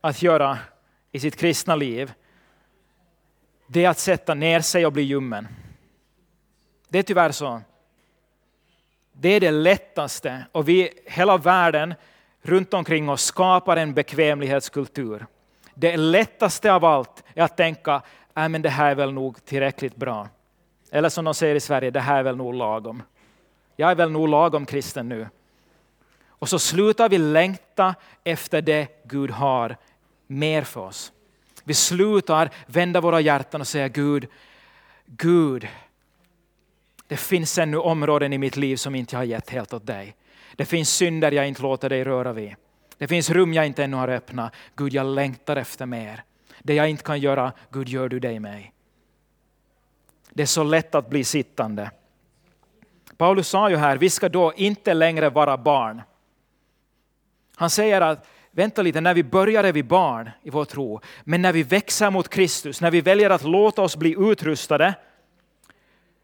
att 0.00 0.22
göra 0.22 0.58
i 1.12 1.20
sitt 1.20 1.36
kristna 1.36 1.76
liv, 1.76 2.12
det 3.66 3.84
är 3.84 3.88
att 3.88 3.98
sätta 3.98 4.34
ner 4.34 4.60
sig 4.60 4.86
och 4.86 4.92
bli 4.92 5.02
ljummen. 5.02 5.48
Det 6.88 6.98
är 6.98 7.02
tyvärr 7.02 7.32
så. 7.32 7.62
Det 9.12 9.28
är 9.28 9.40
det 9.40 9.50
lättaste 9.50 10.46
och 10.52 10.68
vi, 10.68 10.90
hela 11.06 11.36
världen 11.36 11.94
runt 12.42 12.74
omkring 12.74 13.08
oss 13.08 13.24
skapar 13.24 13.76
en 13.76 13.94
bekvämlighetskultur. 13.94 15.26
Det 15.78 15.96
lättaste 15.96 16.72
av 16.72 16.84
allt 16.84 17.24
är 17.34 17.42
att 17.42 17.56
tänka, 17.56 18.02
äh, 18.36 18.48
men 18.48 18.62
det 18.62 18.68
här 18.68 18.90
är 18.90 18.94
väl 18.94 19.12
nog 19.12 19.44
tillräckligt 19.44 19.96
bra. 19.96 20.28
Eller 20.90 21.08
som 21.08 21.24
de 21.24 21.34
säger 21.34 21.54
i 21.54 21.60
Sverige, 21.60 21.90
det 21.90 22.00
här 22.00 22.18
är 22.18 22.22
väl 22.22 22.36
nog 22.36 22.54
lagom. 22.54 23.02
Jag 23.76 23.90
är 23.90 23.94
väl 23.94 24.10
nog 24.10 24.28
lagom 24.28 24.66
kristen 24.66 25.08
nu. 25.08 25.28
Och 26.28 26.48
så 26.48 26.58
slutar 26.58 27.08
vi 27.08 27.18
längta 27.18 27.94
efter 28.24 28.62
det 28.62 28.88
Gud 29.04 29.30
har 29.30 29.76
mer 30.26 30.62
för 30.62 30.80
oss. 30.80 31.12
Vi 31.64 31.74
slutar 31.74 32.50
vända 32.66 33.00
våra 33.00 33.20
hjärtan 33.20 33.60
och 33.60 33.66
säga 33.66 33.88
Gud, 33.88 34.26
Gud, 35.06 35.68
det 37.06 37.16
finns 37.16 37.58
ännu 37.58 37.76
områden 37.76 38.32
i 38.32 38.38
mitt 38.38 38.56
liv 38.56 38.76
som 38.76 38.94
inte 38.94 39.14
jag 39.14 39.20
har 39.20 39.24
gett 39.24 39.50
helt 39.50 39.72
åt 39.72 39.86
dig. 39.86 40.16
Det 40.56 40.64
finns 40.64 40.90
synder 40.90 41.32
jag 41.32 41.48
inte 41.48 41.62
låter 41.62 41.88
dig 41.88 42.04
röra 42.04 42.32
vid. 42.32 42.54
Det 42.98 43.08
finns 43.08 43.30
rum 43.30 43.54
jag 43.54 43.66
inte 43.66 43.84
ännu 43.84 43.96
har 43.96 44.08
öppnat. 44.08 44.54
Gud, 44.76 44.92
jag 44.92 45.06
längtar 45.06 45.56
efter 45.56 45.86
mer. 45.86 46.22
Det 46.62 46.74
jag 46.74 46.90
inte 46.90 47.02
kan 47.02 47.20
göra, 47.20 47.52
Gud, 47.70 47.88
gör 47.88 48.08
du 48.08 48.20
det 48.20 48.32
i 48.32 48.40
mig. 48.40 48.72
Det 50.30 50.42
är 50.42 50.46
så 50.46 50.62
lätt 50.62 50.94
att 50.94 51.10
bli 51.10 51.24
sittande. 51.24 51.90
Paulus 53.16 53.48
sa 53.48 53.70
ju 53.70 53.76
här, 53.76 53.96
vi 53.96 54.10
ska 54.10 54.28
då 54.28 54.52
inte 54.56 54.94
längre 54.94 55.30
vara 55.30 55.56
barn. 55.56 56.02
Han 57.56 57.70
säger 57.70 58.00
att 58.00 58.28
vänta 58.50 58.82
lite, 58.82 59.00
när 59.00 59.14
vi 59.14 59.24
börjar 59.24 59.64
är 59.64 59.72
vi 59.72 59.82
barn 59.82 60.30
i 60.42 60.50
vår 60.50 60.64
tro. 60.64 61.00
Men 61.24 61.42
när 61.42 61.52
vi 61.52 61.62
växer 61.62 62.10
mot 62.10 62.28
Kristus, 62.28 62.80
när 62.80 62.90
vi 62.90 63.00
väljer 63.00 63.30
att 63.30 63.42
låta 63.42 63.82
oss 63.82 63.96
bli 63.96 64.14
utrustade, 64.18 64.94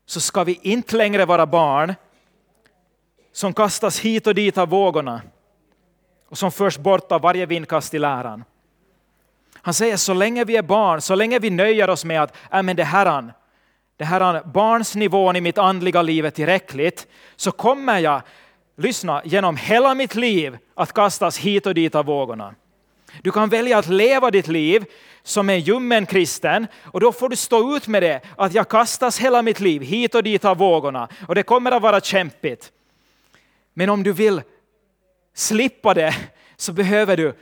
så 0.07 0.21
ska 0.21 0.45
vi 0.45 0.61
inte 0.63 0.97
längre 0.97 1.25
vara 1.25 1.47
barn 1.47 1.95
som 3.33 3.55
kastas 3.55 4.01
hit 4.01 4.27
och 4.27 4.35
dit 4.35 4.59
av 4.59 4.69
vågorna 4.69 5.23
och 6.33 6.39
som 6.39 6.53
förs 6.53 6.79
bort 6.79 7.13
av 7.13 7.21
varje 7.21 7.47
vindkast 7.47 7.95
i 7.95 7.99
läran. 7.99 8.45
Han 9.55 9.75
säger 9.75 9.97
så 9.97 10.15
länge 10.15 10.45
vi 10.45 10.57
är 10.57 10.63
barn, 10.63 11.01
så 11.01 11.15
länge 11.15 11.39
vi 11.39 11.51
nöjer 11.51 11.91
oss 11.91 12.05
med 12.05 12.23
att 12.23 12.37
äh, 12.53 12.63
men 12.63 12.77
det 12.77 12.85
här, 12.85 13.33
det 13.97 14.05
här 14.05 14.43
barnsnivån 14.45 15.37
i 15.37 15.41
mitt 15.41 15.59
andliga 15.59 16.03
liv 16.03 16.27
är 16.27 16.31
tillräckligt, 16.31 17.07
så 17.37 17.53
kommer 17.53 17.99
jag, 17.99 18.23
lyssna, 18.77 19.23
genom 19.25 19.57
hela 19.57 19.95
mitt 19.95 20.15
liv 20.15 20.59
att 20.75 20.93
kastas 20.93 21.39
hit 21.39 21.67
och 21.67 21.75
dit 21.75 21.95
av 21.95 22.05
vågorna. 22.05 22.55
Du 23.23 23.31
kan 23.31 23.49
välja 23.49 23.79
att 23.79 23.89
leva 23.89 24.31
ditt 24.31 24.49
liv 24.49 24.85
som 25.23 25.51
en 25.51 25.61
ljummen 25.61 26.07
kristen 26.07 26.67
och 26.85 27.01
då 27.01 27.13
får 27.13 27.29
du 27.29 27.37
stå 27.37 27.77
ut 27.77 27.89
med 27.89 28.03
det, 28.03 28.21
att 28.37 28.55
jag 28.55 28.69
kastas 28.69 29.19
hela 29.19 29.43
mitt 29.43 29.61
liv 29.61 29.83
hit 29.83 30.15
och 30.15 30.23
dit 30.23 30.45
av 30.45 30.57
vågorna 30.57 31.09
och 31.29 31.35
det 31.35 31.43
kommer 31.43 31.73
att 31.73 31.83
vara 31.83 32.01
kämpigt. 32.01 32.73
Men 33.75 33.91
om 33.91 34.03
du 34.03 34.13
vill 34.13 34.43
slippa 35.35 35.95
det 35.95 36.15
så 36.57 36.73
behöver 36.73 37.17
du 37.17 37.35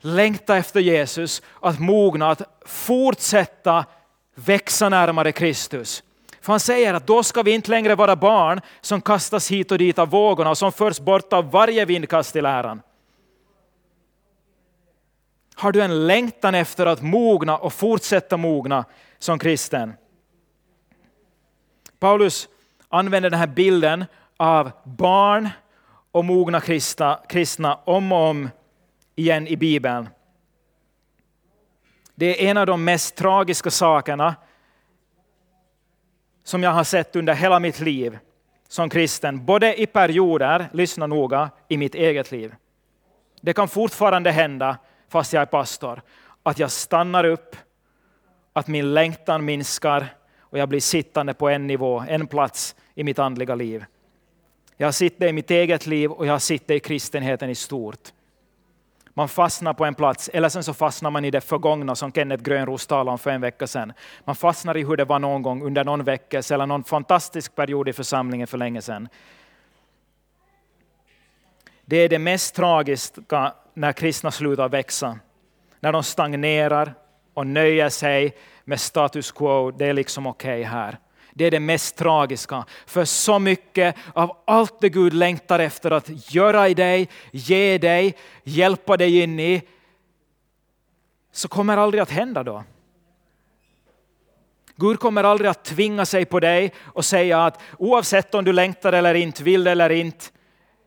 längta 0.00 0.56
efter 0.56 0.80
Jesus, 0.80 1.42
att 1.60 1.78
mogna, 1.78 2.30
att 2.30 2.42
fortsätta 2.66 3.84
växa 4.34 4.88
närmare 4.88 5.32
Kristus. 5.32 6.02
För 6.40 6.52
han 6.52 6.60
säger 6.60 6.94
att 6.94 7.06
då 7.06 7.22
ska 7.22 7.42
vi 7.42 7.50
inte 7.50 7.70
längre 7.70 7.94
vara 7.94 8.16
barn 8.16 8.60
som 8.80 9.00
kastas 9.00 9.50
hit 9.50 9.72
och 9.72 9.78
dit 9.78 9.98
av 9.98 10.08
vågorna 10.10 10.50
och 10.50 10.58
som 10.58 10.72
förs 10.72 11.00
bort 11.00 11.32
av 11.32 11.50
varje 11.50 11.84
vindkast 11.84 12.36
i 12.36 12.40
läran. 12.40 12.82
Har 15.54 15.72
du 15.72 15.82
en 15.82 16.06
längtan 16.06 16.54
efter 16.54 16.86
att 16.86 17.02
mogna 17.02 17.58
och 17.58 17.72
fortsätta 17.72 18.36
mogna 18.36 18.84
som 19.18 19.38
kristen? 19.38 19.94
Paulus 21.98 22.48
använder 22.88 23.30
den 23.30 23.38
här 23.38 23.46
bilden 23.46 24.04
av 24.36 24.70
barn 24.84 25.48
och 26.14 26.24
mogna 26.24 26.60
kristna, 26.60 27.20
kristna 27.28 27.74
om 27.74 28.12
och 28.12 28.28
om 28.28 28.50
igen 29.16 29.46
i 29.46 29.56
Bibeln. 29.56 30.08
Det 32.14 32.26
är 32.26 32.50
en 32.50 32.56
av 32.56 32.66
de 32.66 32.84
mest 32.84 33.16
tragiska 33.16 33.70
sakerna 33.70 34.34
som 36.44 36.62
jag 36.62 36.70
har 36.70 36.84
sett 36.84 37.16
under 37.16 37.34
hela 37.34 37.60
mitt 37.60 37.80
liv 37.80 38.18
som 38.68 38.90
kristen, 38.90 39.44
både 39.44 39.80
i 39.80 39.86
perioder, 39.86 40.66
lyssna 40.72 41.06
noga, 41.06 41.50
i 41.68 41.76
mitt 41.76 41.94
eget 41.94 42.32
liv. 42.32 42.54
Det 43.40 43.52
kan 43.52 43.68
fortfarande 43.68 44.30
hända, 44.30 44.76
fast 45.08 45.32
jag 45.32 45.42
är 45.42 45.46
pastor, 45.46 46.02
att 46.42 46.58
jag 46.58 46.70
stannar 46.70 47.24
upp, 47.24 47.56
att 48.52 48.68
min 48.68 48.94
längtan 48.94 49.44
minskar 49.44 50.06
och 50.38 50.58
jag 50.58 50.68
blir 50.68 50.80
sittande 50.80 51.34
på 51.34 51.48
en 51.48 51.66
nivå, 51.66 52.04
en 52.08 52.26
plats 52.26 52.76
i 52.94 53.04
mitt 53.04 53.18
andliga 53.18 53.54
liv. 53.54 53.84
Jag 54.76 54.86
har 54.86 54.92
sett 54.92 55.18
det 55.18 55.28
i 55.28 55.32
mitt 55.32 55.50
eget 55.50 55.86
liv 55.86 56.10
och 56.10 56.26
jag 56.26 56.32
har 56.32 56.38
sett 56.38 56.66
det 56.66 56.74
i 56.74 56.80
kristenheten 56.80 57.50
i 57.50 57.54
stort. 57.54 58.12
Man 59.16 59.28
fastnar 59.28 59.74
på 59.74 59.84
en 59.84 59.94
plats, 59.94 60.30
eller 60.32 60.48
sen 60.48 60.64
så 60.64 60.74
fastnar 60.74 61.10
man 61.10 61.24
i 61.24 61.30
det 61.30 61.40
förgångna 61.40 61.94
som 61.94 62.12
Kenneth 62.12 62.42
Grönros 62.42 62.86
talade 62.86 63.10
om 63.10 63.18
för 63.18 63.30
en 63.30 63.40
vecka 63.40 63.66
sedan. 63.66 63.92
Man 64.24 64.36
fastnar 64.36 64.76
i 64.76 64.84
hur 64.84 64.96
det 64.96 65.04
var 65.04 65.18
någon 65.18 65.42
gång 65.42 65.62
under 65.62 65.84
någon 65.84 66.04
vecka 66.04 66.42
eller 66.50 66.66
någon 66.66 66.84
fantastisk 66.84 67.54
period 67.54 67.88
i 67.88 67.92
församlingen 67.92 68.46
för 68.46 68.58
länge 68.58 68.82
sedan. 68.82 69.08
Det 71.84 71.96
är 71.96 72.08
det 72.08 72.18
mest 72.18 72.54
tragiska 72.54 73.54
när 73.74 73.92
kristna 73.92 74.30
slutar 74.30 74.68
växa. 74.68 75.18
När 75.80 75.92
de 75.92 76.02
stagnerar 76.02 76.94
och 77.34 77.46
nöjer 77.46 77.88
sig 77.88 78.36
med 78.64 78.80
status 78.80 79.32
quo, 79.32 79.70
det 79.70 79.86
är 79.86 79.92
liksom 79.92 80.26
okej 80.26 80.60
okay 80.60 80.70
här. 80.70 80.98
Det 81.36 81.44
är 81.44 81.50
det 81.50 81.60
mest 81.60 81.96
tragiska. 81.96 82.64
För 82.86 83.04
så 83.04 83.38
mycket 83.38 83.96
av 84.12 84.36
allt 84.44 84.80
det 84.80 84.88
Gud 84.88 85.12
längtar 85.12 85.58
efter 85.58 85.90
att 85.90 86.34
göra 86.34 86.68
i 86.68 86.74
dig, 86.74 87.08
ge 87.30 87.78
dig, 87.78 88.16
hjälpa 88.44 88.96
dig 88.96 89.20
in 89.20 89.40
i, 89.40 89.62
så 91.32 91.48
kommer 91.48 91.76
aldrig 91.76 92.02
att 92.02 92.10
hända 92.10 92.42
då. 92.42 92.64
Gud 94.76 95.00
kommer 95.00 95.24
aldrig 95.24 95.50
att 95.50 95.64
tvinga 95.64 96.06
sig 96.06 96.24
på 96.24 96.40
dig 96.40 96.72
och 96.82 97.04
säga 97.04 97.44
att 97.44 97.60
oavsett 97.78 98.34
om 98.34 98.44
du 98.44 98.52
längtar 98.52 98.92
eller 98.92 99.14
inte, 99.14 99.42
vill 99.42 99.66
eller 99.66 99.90
inte, 99.90 100.24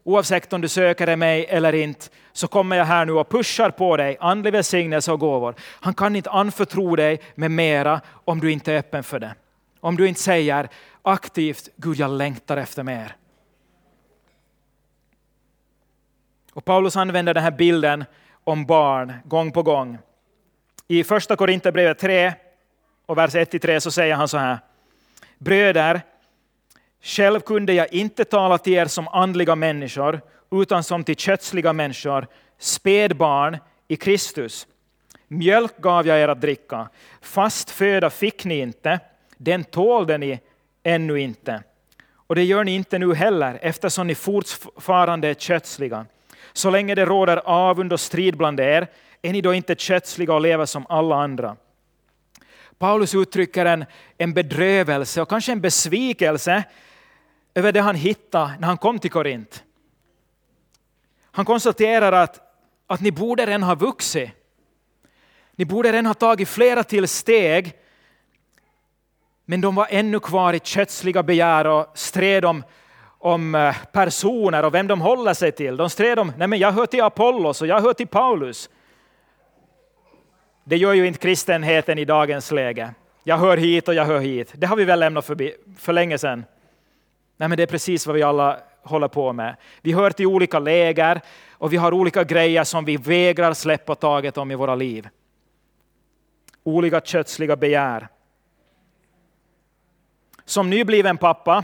oavsett 0.03 0.53
om 0.53 0.61
du 0.61 0.67
söker 0.67 1.15
mig 1.15 1.45
eller 1.49 1.75
inte, 1.75 2.05
så 2.33 2.47
kommer 2.47 2.77
jag 2.77 2.85
här 2.85 3.05
nu 3.05 3.11
och 3.11 3.29
pushar 3.29 3.69
på 3.69 3.97
dig 3.97 4.17
andlig 4.19 4.53
välsignelse 4.53 5.11
och 5.11 5.19
gåvor. 5.19 5.55
Han 5.59 5.93
kan 5.93 6.15
inte 6.15 6.29
anförtro 6.29 6.95
dig 6.95 7.21
med 7.35 7.51
mera 7.51 8.01
om 8.25 8.39
du 8.39 8.51
inte 8.51 8.73
är 8.73 8.77
öppen 8.77 9.03
för 9.03 9.19
det. 9.19 9.35
Om 9.87 9.97
du 9.97 10.07
inte 10.07 10.21
säger 10.21 10.69
aktivt, 11.01 11.69
Gud 11.75 11.95
jag 11.97 12.11
längtar 12.11 12.57
efter 12.57 12.83
mer. 12.83 13.15
Och 16.53 16.65
Paulus 16.65 16.95
använder 16.95 17.33
den 17.33 17.43
här 17.43 17.51
bilden 17.51 18.05
om 18.43 18.65
barn 18.65 19.13
gång 19.25 19.51
på 19.51 19.63
gång. 19.63 19.97
I 20.87 21.03
första 21.03 21.35
Korinthierbrevet 21.35 21.99
3 21.99 22.33
och 23.05 23.17
vers 23.17 23.35
1-3 23.35 23.79
så 23.79 23.91
säger 23.91 24.15
han 24.15 24.27
så 24.27 24.37
här. 24.37 24.59
Bröder, 25.37 26.01
själv 27.01 27.39
kunde 27.39 27.73
jag 27.73 27.93
inte 27.93 28.25
tala 28.25 28.57
till 28.57 28.73
er 28.73 28.85
som 28.85 29.07
andliga 29.07 29.55
människor 29.55 30.21
utan 30.51 30.83
som 30.83 31.03
till 31.03 31.15
kötsliga 31.15 31.73
människor, 31.73 32.27
spädbarn 32.57 33.57
i 33.87 33.95
Kristus. 33.95 34.67
Mjölk 35.27 35.77
gav 35.77 36.07
jag 36.07 36.19
er 36.19 36.27
att 36.27 36.41
dricka, 36.41 36.89
fast 37.21 37.69
föda 37.69 38.09
fick 38.09 38.45
ni 38.45 38.59
inte, 38.59 38.99
den 39.37 39.63
tålde 39.63 40.17
ni 40.17 40.39
ännu 40.83 41.19
inte. 41.19 41.63
Och 42.13 42.35
det 42.35 42.43
gör 42.43 42.63
ni 42.63 42.75
inte 42.75 42.99
nu 42.99 43.13
heller, 43.13 43.59
eftersom 43.61 44.07
ni 44.07 44.15
fortfarande 44.15 45.27
är 45.27 45.33
kötsliga. 45.33 46.05
Så 46.53 46.69
länge 46.69 46.95
det 46.95 47.05
råder 47.05 47.37
avund 47.37 47.93
och 47.93 47.99
strid 47.99 48.37
bland 48.37 48.59
er, 48.59 48.87
är 49.21 49.33
ni 49.33 49.41
då 49.41 49.53
inte 49.53 49.75
kötsliga 49.75 50.33
och 50.33 50.41
lever 50.41 50.65
som 50.65 50.85
alla 50.89 51.15
andra. 51.15 51.55
Paulus 52.77 53.15
uttrycker 53.15 53.65
en, 53.65 53.85
en 54.17 54.33
bedrövelse 54.33 55.21
och 55.21 55.29
kanske 55.29 55.51
en 55.51 55.61
besvikelse 55.61 56.63
över 57.55 57.71
det 57.71 57.81
han 57.81 57.95
hittade 57.95 58.53
när 58.59 58.67
han 58.67 58.77
kom 58.77 58.99
till 58.99 59.11
Korint. 59.11 59.63
Han 61.31 61.45
konstaterar 61.45 62.11
att, 62.11 62.39
att 62.87 63.01
ni 63.01 63.11
borde 63.11 63.45
redan 63.45 63.63
ha 63.63 63.75
vuxit. 63.75 64.29
Ni 65.55 65.65
borde 65.65 65.91
redan 65.91 66.05
ha 66.05 66.13
tagit 66.13 66.49
flera 66.49 66.83
till 66.83 67.07
steg 67.07 67.73
men 69.49 69.61
de 69.61 69.75
var 69.75 69.87
ännu 69.89 70.19
kvar 70.19 70.53
i 70.53 70.59
kötsliga 70.59 71.23
begär 71.23 71.67
och 71.67 71.87
stred 71.93 72.45
om, 72.45 72.63
om 73.19 73.55
eh, 73.55 73.75
personer 73.91 74.65
och 74.65 74.73
vem 74.73 74.87
de 74.87 75.01
håller 75.01 75.33
sig 75.33 75.51
till. 75.51 75.77
De 75.77 75.89
stred 75.89 76.19
om, 76.19 76.31
nej 76.37 76.47
men 76.47 76.59
jag 76.59 76.71
hör 76.71 76.85
till 76.85 77.03
Apollos 77.03 77.61
och 77.61 77.67
jag 77.67 77.81
hör 77.81 77.93
till 77.93 78.07
Paulus. 78.07 78.69
Det 80.63 80.77
gör 80.77 80.93
ju 80.93 81.07
inte 81.07 81.19
kristenheten 81.19 81.99
i 81.99 82.05
dagens 82.05 82.51
läge. 82.51 82.93
Jag 83.23 83.37
hör 83.37 83.57
hit 83.57 83.87
och 83.87 83.93
jag 83.93 84.05
hör 84.05 84.19
hit. 84.19 84.51
Det 84.55 84.67
har 84.67 84.75
vi 84.75 84.85
väl 84.85 84.99
lämnat 84.99 85.25
förbi 85.25 85.53
för 85.77 85.93
länge 85.93 86.17
sedan. 86.17 86.45
Nej, 87.37 87.49
men 87.49 87.57
det 87.57 87.63
är 87.63 87.67
precis 87.67 88.07
vad 88.07 88.15
vi 88.15 88.23
alla 88.23 88.59
håller 88.83 89.07
på 89.07 89.33
med. 89.33 89.55
Vi 89.81 89.93
hör 89.93 90.11
till 90.11 90.27
olika 90.27 90.59
läger 90.59 91.21
och 91.51 91.73
vi 91.73 91.77
har 91.77 91.93
olika 91.93 92.23
grejer 92.23 92.63
som 92.63 92.85
vi 92.85 92.97
vägrar 92.97 93.53
släppa 93.53 93.95
taget 93.95 94.37
om 94.37 94.51
i 94.51 94.55
våra 94.55 94.75
liv. 94.75 95.07
Olika 96.63 97.01
kötsliga 97.01 97.55
begär. 97.55 98.07
Som 100.47 100.69
nybliven 100.69 101.17
pappa 101.17 101.63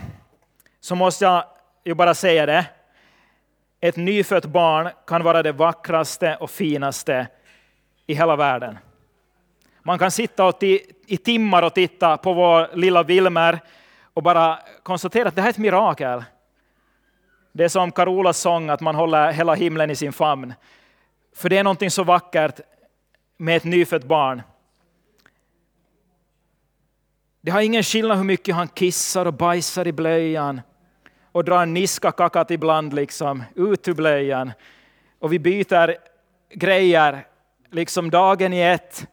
så 0.80 0.96
måste 0.96 1.26
jag 1.26 1.44
ju 1.84 1.94
bara 1.94 2.14
säga 2.14 2.46
det. 2.46 2.66
Ett 3.82 3.96
nyfött 3.96 4.46
barn 4.46 4.90
kan 5.08 5.24
vara 5.24 5.44
det 5.44 5.52
vackraste 5.52 6.36
och 6.36 6.50
finaste 6.50 7.28
i 8.08 8.14
hela 8.14 8.36
världen. 8.36 8.78
Man 9.84 10.00
kan 10.00 10.12
sitta 10.12 10.54
i 11.08 11.18
timmar 11.18 11.64
och 11.64 11.74
titta 11.74 12.18
på 12.18 12.34
vår 12.34 12.76
lilla 12.76 13.04
Wilmer 13.04 13.60
och 14.14 14.24
bara 14.24 14.60
konstatera 14.84 15.28
att 15.28 15.36
det 15.36 15.42
här 15.42 15.50
är 15.50 15.54
ett 15.54 15.58
mirakel. 15.58 16.24
Det 17.52 17.64
är 17.64 17.70
som 17.70 17.92
Carolas 17.92 18.38
sång, 18.38 18.70
att 18.70 18.82
man 18.82 18.96
håller 18.96 19.32
hela 19.32 19.54
himlen 19.54 19.92
i 19.92 19.96
sin 19.96 20.14
famn. 20.14 20.54
För 21.36 21.50
det 21.50 21.58
är 21.58 21.64
någonting 21.64 21.92
så 21.92 22.04
vackert 22.04 22.60
med 23.38 23.58
ett 23.58 23.64
nyfött 23.64 24.04
barn. 24.04 24.42
Det 27.46 27.52
har 27.52 27.62
ingen 27.62 27.84
skillnad 27.84 28.18
hur 28.18 28.24
mycket 28.24 28.56
han 28.56 28.68
kissar 28.68 29.26
och 29.26 29.34
bajsar 29.34 29.88
i 29.88 29.92
blöjan 29.92 30.62
och 31.32 31.44
drar 31.44 31.62
en 31.64 31.74
niskakakat 31.74 32.52
ibland, 32.52 32.94
liksom, 32.94 33.44
ut 33.56 33.88
ur 33.88 33.94
blöjan. 33.94 34.52
Och 35.20 35.34
vi 35.34 35.40
byter 35.40 35.96
grejer, 36.54 37.26
liksom 37.72 38.10
dagen 38.10 38.54
i 38.54 38.62
ett. 38.62 39.08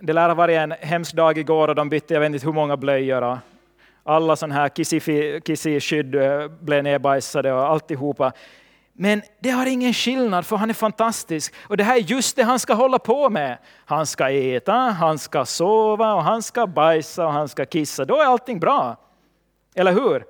Det 0.00 0.12
lär 0.12 0.28
ha 0.28 0.34
varit 0.34 0.56
en 0.56 0.74
hemsk 0.80 1.14
dag 1.14 1.38
igår 1.38 1.68
och 1.68 1.74
de 1.74 1.88
bytte 1.88 2.14
jag 2.14 2.20
vet 2.20 2.32
inte 2.32 2.46
hur 2.46 2.52
många 2.52 2.76
blöjor. 2.76 3.38
Alla 4.02 4.36
sådana 4.36 4.54
här 4.54 4.68
kissi-skydd 5.40 6.14
eh, 6.14 6.48
blev 6.48 6.84
nedbajsade 6.84 7.52
och 7.52 7.68
alltihopa. 7.68 8.32
Men 8.92 9.22
det 9.40 9.50
har 9.50 9.66
ingen 9.66 9.92
skillnad 9.92 10.46
för 10.46 10.56
han 10.56 10.70
är 10.70 10.74
fantastisk. 10.74 11.54
Och 11.62 11.76
det 11.76 11.84
här 11.84 11.96
är 11.96 12.00
just 12.00 12.36
det 12.36 12.42
han 12.42 12.58
ska 12.58 12.74
hålla 12.74 12.98
på 12.98 13.30
med. 13.30 13.58
Han 13.84 14.06
ska 14.06 14.30
äta, 14.30 14.72
han 14.72 15.18
ska 15.18 15.44
sova 15.44 16.14
och 16.14 16.22
han 16.22 16.42
ska 16.42 16.66
bajsa 16.66 17.26
och 17.26 17.32
han 17.32 17.48
ska 17.48 17.66
kissa. 17.66 18.04
Då 18.04 18.20
är 18.20 18.24
allting 18.24 18.60
bra. 18.60 18.96
Eller 19.74 19.92
hur? 19.92 20.24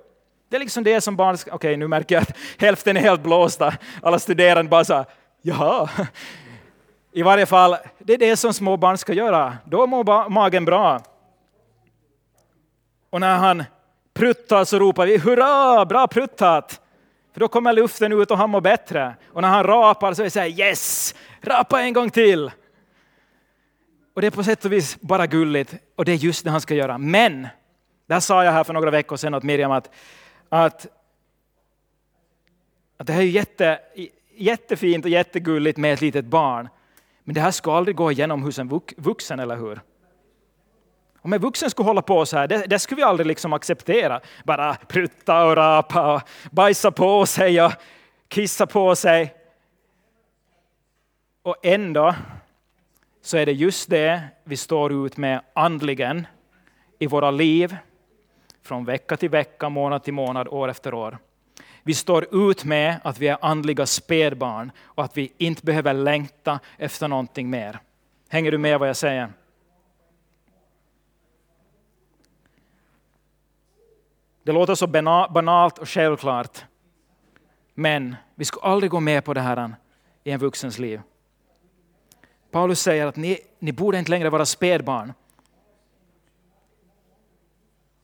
Det 0.49 0.55
är 0.55 0.59
liksom 0.59 0.83
det 0.83 1.01
som 1.01 1.15
barn. 1.15 1.35
Okej, 1.35 1.53
okay, 1.53 1.77
nu 1.77 1.87
märker 1.87 2.15
jag 2.15 2.21
att 2.21 2.37
hälften 2.57 2.97
är 2.97 3.01
helt 3.01 3.21
blåsta. 3.21 3.73
Alla 4.01 4.19
studerande 4.19 4.69
bara 4.69 4.83
så 4.83 5.05
jaha. 5.41 5.89
I 7.11 7.23
varje 7.23 7.45
fall, 7.45 7.77
det 7.99 8.13
är 8.13 8.17
det 8.17 8.37
som 8.37 8.53
små 8.53 8.77
barn 8.77 8.97
ska 8.97 9.13
göra. 9.13 9.57
Då 9.65 9.87
mår 9.87 10.29
magen 10.29 10.65
bra. 10.65 11.01
Och 13.09 13.19
när 13.19 13.37
han 13.37 13.63
pruttar 14.13 14.65
så 14.65 14.79
ropar 14.79 15.05
vi 15.05 15.17
hurra, 15.17 15.85
bra 15.85 16.07
pruttat! 16.07 16.80
För 17.33 17.39
då 17.39 17.47
kommer 17.47 17.73
luften 17.73 18.13
ut 18.13 18.31
och 18.31 18.37
han 18.37 18.49
mår 18.49 18.61
bättre. 18.61 19.15
Och 19.27 19.41
när 19.41 19.49
han 19.49 19.63
rapar 19.63 20.13
så 20.13 20.21
är 20.21 20.23
det 20.23 20.29
så 20.29 20.39
här 20.39 20.59
yes, 20.59 21.15
rapa 21.41 21.81
en 21.81 21.93
gång 21.93 22.09
till! 22.09 22.51
Och 24.13 24.21
det 24.21 24.27
är 24.27 24.31
på 24.31 24.43
sätt 24.43 24.65
och 24.65 24.71
vis 24.71 25.01
bara 25.01 25.27
gulligt 25.27 25.75
och 25.95 26.05
det 26.05 26.11
är 26.11 26.15
just 26.15 26.43
det 26.43 26.51
han 26.51 26.61
ska 26.61 26.75
göra. 26.75 26.97
Men, 26.97 27.47
där 28.07 28.19
sa 28.19 28.43
jag 28.43 28.51
här 28.51 28.63
för 28.63 28.73
några 28.73 28.91
veckor 28.91 29.15
sedan 29.15 29.33
åt 29.33 29.43
Miriam 29.43 29.71
att, 29.71 29.89
att, 30.49 30.87
att 32.97 33.07
det 33.07 33.13
här 33.13 33.21
är 33.21 33.25
jätte, 33.25 33.79
jättefint 34.35 35.05
och 35.05 35.11
jättegulligt 35.11 35.77
med 35.77 35.93
ett 35.93 36.01
litet 36.01 36.25
barn. 36.25 36.69
Men 37.23 37.35
det 37.35 37.41
här 37.41 37.51
ska 37.51 37.77
aldrig 37.77 37.95
gå 37.95 38.11
igenom 38.11 38.43
hos 38.43 38.59
en 38.59 38.81
vuxen, 38.97 39.39
eller 39.39 39.55
hur? 39.55 39.79
Om 41.21 41.33
en 41.33 41.41
vuxen 41.41 41.69
skulle 41.69 41.87
hålla 41.87 42.01
på 42.01 42.25
så 42.25 42.37
här, 42.37 42.47
det, 42.47 42.65
det 42.67 42.79
skulle 42.79 42.95
vi 42.95 43.03
aldrig 43.03 43.27
liksom 43.27 43.53
acceptera. 43.53 44.21
Bara 44.43 44.75
prutta 44.75 45.45
och 45.45 45.55
rapa 45.55 46.15
och 46.15 46.21
bajsa 46.51 46.91
på 46.91 47.25
sig 47.25 47.61
och 47.61 47.71
kissa 48.27 48.67
på 48.67 48.95
sig. 48.95 49.35
Och 51.43 51.55
ändå 51.63 52.15
så 53.21 53.37
är 53.37 53.45
det 53.45 53.51
just 53.51 53.89
det 53.89 54.21
vi 54.43 54.57
står 54.57 55.05
ut 55.05 55.17
med 55.17 55.41
andligen 55.53 56.27
i 56.99 57.07
våra 57.07 57.31
liv, 57.31 57.77
från 58.63 58.85
vecka 58.85 59.17
till 59.17 59.29
vecka, 59.29 59.69
månad 59.69 60.03
till 60.03 60.13
månad, 60.13 60.47
år 60.47 60.69
efter 60.69 60.93
år. 60.93 61.17
Vi 61.83 61.93
står 61.93 62.49
ut 62.49 62.63
med 62.63 62.99
att 63.03 63.19
vi 63.19 63.27
är 63.27 63.37
andliga 63.41 63.85
spädbarn 63.85 64.71
och 64.83 65.03
att 65.03 65.17
vi 65.17 65.33
inte 65.37 65.65
behöver 65.65 65.93
längta 65.93 66.59
efter 66.77 67.07
någonting 67.07 67.49
mer. 67.49 67.79
Hänger 68.29 68.51
du 68.51 68.57
med 68.57 68.79
vad 68.79 68.89
jag 68.89 68.97
säger? 68.97 69.29
Det 74.43 74.51
låter 74.51 74.75
så 74.75 74.87
banalt 74.87 75.77
och 75.77 75.89
självklart. 75.89 76.65
Men 77.73 78.15
vi 78.35 78.45
skulle 78.45 78.63
aldrig 78.63 78.91
gå 78.91 78.99
med 78.99 79.25
på 79.25 79.33
det 79.33 79.41
här 79.41 79.75
i 80.23 80.31
en 80.31 80.39
vuxens 80.39 80.79
liv. 80.79 81.01
Paulus 82.51 82.81
säger 82.81 83.07
att 83.07 83.15
ni, 83.15 83.39
ni 83.59 83.71
borde 83.71 83.99
inte 83.99 84.11
längre 84.11 84.29
vara 84.29 84.45
spädbarn. 84.45 85.13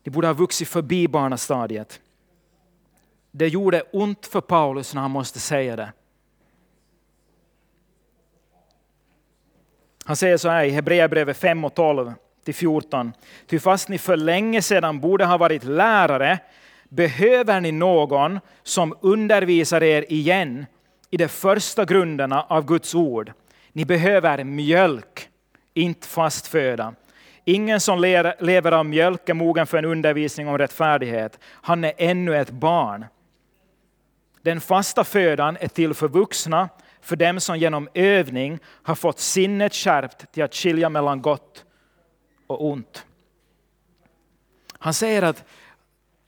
Ni 0.02 0.10
borde 0.10 0.26
ha 0.26 0.34
vuxit 0.34 0.68
förbi 0.68 1.08
barnastadiet. 1.08 2.00
Det 3.30 3.48
gjorde 3.48 3.82
ont 3.92 4.26
för 4.26 4.40
Paulus 4.40 4.94
när 4.94 5.02
han 5.02 5.10
måste 5.10 5.40
säga 5.40 5.76
det. 5.76 5.92
Han 10.04 10.16
säger 10.16 10.36
så 10.36 10.48
här 10.48 10.64
i 10.64 10.70
Hebreerbrevet 10.70 11.36
5 11.36 11.64
och 11.64 11.74
12 11.74 12.12
14. 12.52 13.12
Ty 13.46 13.58
fast 13.58 13.88
ni 13.88 13.98
för 13.98 14.16
länge 14.16 14.62
sedan 14.62 15.00
borde 15.00 15.24
ha 15.24 15.36
varit 15.36 15.64
lärare 15.64 16.38
behöver 16.88 17.60
ni 17.60 17.72
någon 17.72 18.40
som 18.62 18.94
undervisar 19.00 19.82
er 19.82 20.12
igen 20.12 20.66
i 21.10 21.16
de 21.16 21.28
första 21.28 21.84
grunderna 21.84 22.42
av 22.42 22.64
Guds 22.64 22.94
ord. 22.94 23.32
Ni 23.72 23.84
behöver 23.84 24.44
mjölk, 24.44 25.28
inte 25.74 26.06
fast 26.06 26.46
föda. 26.46 26.94
Ingen 27.44 27.80
som 27.80 28.00
lever 28.40 28.72
av 28.72 28.86
mjölk 28.86 29.28
är 29.28 29.34
mogen 29.34 29.66
för 29.66 29.78
en 29.78 29.84
undervisning 29.84 30.48
om 30.48 30.58
rättfärdighet. 30.58 31.38
Han 31.44 31.84
är 31.84 31.92
ännu 31.96 32.36
ett 32.36 32.50
barn. 32.50 33.04
Den 34.42 34.60
fasta 34.60 35.04
födan 35.04 35.56
är 35.60 35.68
till 35.68 35.94
för 35.94 36.08
vuxna, 36.08 36.68
för 37.00 37.16
dem 37.16 37.40
som 37.40 37.58
genom 37.58 37.88
övning 37.94 38.58
har 38.64 38.94
fått 38.94 39.18
sinnet 39.18 39.74
skärpt 39.74 40.32
till 40.32 40.42
att 40.42 40.54
skilja 40.54 40.88
mellan 40.88 41.22
gott 41.22 41.64
och 42.48 42.66
ont. 42.66 43.04
Han 44.78 44.94
säger 44.94 45.22
att 45.22 45.44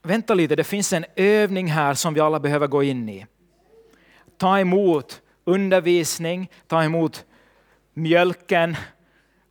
vänta 0.03 0.35
lite, 0.35 0.57
det 0.57 0.65
finns 0.65 0.93
en 0.93 1.05
övning 1.17 1.67
här 1.67 1.95
som 1.95 2.15
vi 2.15 2.21
alla 2.21 2.41
behöver 2.41 2.67
gå 2.67 2.83
in 2.83 3.09
i. 3.09 3.27
Ta 4.37 4.59
emot 4.59 5.23
undervisning, 5.45 6.51
ta 6.67 6.85
emot 6.85 7.25
mjölken 7.95 8.77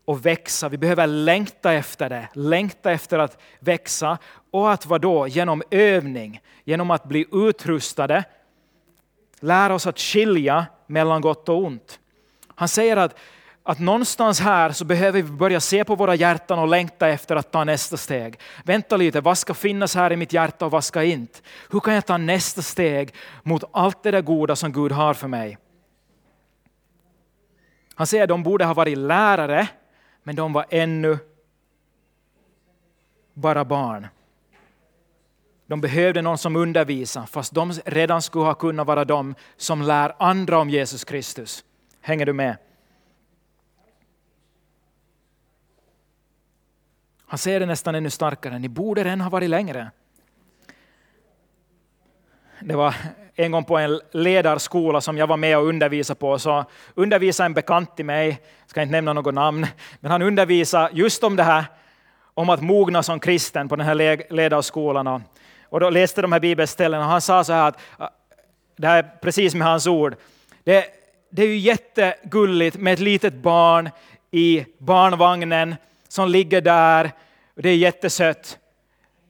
och 0.06 0.26
växa. 0.26 0.70
Vi 0.70 0.78
behöver 0.78 1.08
längta 1.08 1.74
efter 1.74 2.10
det, 2.10 2.28
längta 2.34 2.92
efter 2.92 3.20
att 3.20 3.42
växa 3.60 4.18
och 4.52 4.72
att 4.72 4.86
vadå? 4.86 5.28
Genom 5.28 5.64
övning, 5.72 6.42
genom 6.64 6.92
att 6.92 7.04
bli 7.04 7.26
utrustade, 7.32 8.24
lära 9.40 9.74
oss 9.74 9.88
att 9.88 10.00
skilja 10.00 10.66
mellan 10.88 11.22
gott 11.22 11.50
och 11.50 11.64
ont. 11.64 12.00
Han 12.56 12.68
säger 12.68 12.98
att, 12.98 13.18
att 13.64 13.80
någonstans 13.80 14.40
här 14.40 14.72
så 14.72 14.86
behöver 14.86 15.22
vi 15.22 15.32
börja 15.32 15.60
se 15.60 15.84
på 15.84 15.96
våra 15.96 16.16
hjärtan 16.16 16.60
och 16.60 16.68
längta 16.68 17.08
efter 17.10 17.36
att 17.36 17.52
ta 17.52 17.64
nästa 17.64 17.98
steg. 17.98 18.40
Vänta 18.64 18.98
lite, 18.98 19.22
vad 19.22 19.38
ska 19.38 19.54
finnas 19.54 19.96
här 19.96 20.14
i 20.14 20.16
mitt 20.16 20.34
hjärta 20.34 20.66
och 20.66 20.72
vad 20.72 20.84
ska 20.84 21.04
inte? 21.04 21.40
Hur 21.72 21.80
kan 21.80 21.94
jag 21.94 22.06
ta 22.06 22.18
nästa 22.18 22.62
steg 22.62 23.14
mot 23.44 23.64
allt 23.72 24.04
det 24.04 24.12
där 24.12 24.22
goda 24.22 24.56
som 24.56 24.72
Gud 24.72 24.92
har 24.92 25.14
för 25.14 25.28
mig? 25.28 25.58
Han 27.96 28.08
säger 28.08 28.24
att 28.24 28.30
de 28.30 28.44
borde 28.44 28.66
ha 28.66 28.74
varit 28.74 28.98
lärare, 28.98 29.68
men 30.24 30.36
de 30.36 30.54
var 30.54 30.66
ännu 30.70 31.18
bara 33.34 33.66
barn. 33.66 34.08
De 35.68 35.82
behövde 35.82 36.22
någon 36.22 36.38
som 36.38 36.56
undervisar, 36.56 37.26
fast 37.26 37.54
de 37.54 37.72
redan 37.86 38.22
skulle 38.22 38.46
ha 38.46 38.54
kunnat 38.54 38.88
vara 38.88 39.06
de 39.06 39.36
som 39.58 39.82
lär 39.82 40.16
andra 40.20 40.60
om 40.60 40.70
Jesus 40.70 41.04
Kristus. 41.04 41.64
Hänger 42.02 42.26
du 42.26 42.34
med? 42.34 42.58
Han 47.30 47.38
säger 47.38 47.60
det 47.60 47.66
nästan 47.66 47.96
ännu 47.96 48.10
starkare, 48.10 48.60
ni 48.60 48.70
borde 48.70 49.04
redan 49.04 49.22
ha 49.22 49.30
varit 49.30 49.50
längre. 49.50 49.92
Det 52.60 52.76
var 52.76 52.96
en 53.36 53.52
gång 53.52 53.64
på 53.64 53.78
en 53.78 54.02
ledarskola 54.12 55.02
som 55.02 55.18
jag 55.18 55.28
var 55.28 55.38
med 55.38 55.58
och 55.58 55.66
undervisade 55.66 56.20
på, 56.20 56.40
så 56.40 56.66
undervisade 56.96 57.46
en 57.46 57.54
bekant 57.54 57.96
till 57.96 58.06
mig, 58.06 58.28
jag 58.28 58.70
ska 58.70 58.82
inte 58.82 58.92
nämna 58.92 59.14
något 59.14 59.34
namn, 59.34 59.68
men 60.00 60.12
han 60.12 60.22
undervisade 60.22 60.90
just 60.94 61.24
om 61.24 61.36
det 61.36 61.44
här, 61.44 61.66
om 62.34 62.50
att 62.50 62.62
mogna 62.62 63.04
som 63.04 63.20
kristen 63.20 63.70
på 63.70 63.76
den 63.76 63.86
här 63.86 64.34
ledarskolan. 64.34 65.24
Och 65.64 65.80
då 65.80 65.90
läste 65.90 66.22
de 66.22 66.32
här 66.32 66.40
bibelställena 66.40 67.04
och 67.04 67.12
han 67.12 67.22
sa 67.22 67.44
så 67.44 67.54
här 67.54 67.68
att, 67.68 67.80
äh, 68.00 68.08
det 68.78 68.88
här 68.88 68.98
är 68.98 69.10
precis 69.22 69.56
med 69.56 69.68
hans 69.68 69.88
ord, 69.88 70.16
det, 70.64 70.86
det 71.30 71.44
är 71.44 71.48
ju 71.48 71.58
jättegulligt 71.58 72.78
med 72.78 72.94
ett 72.94 73.00
litet 73.00 73.34
barn 73.34 73.90
i 74.32 74.66
barnvagnen 74.78 75.76
som 76.10 76.30
ligger 76.30 76.62
där, 76.62 77.12
och 77.56 77.62
det 77.62 77.70
är 77.70 77.76
jättesött. 77.76 78.58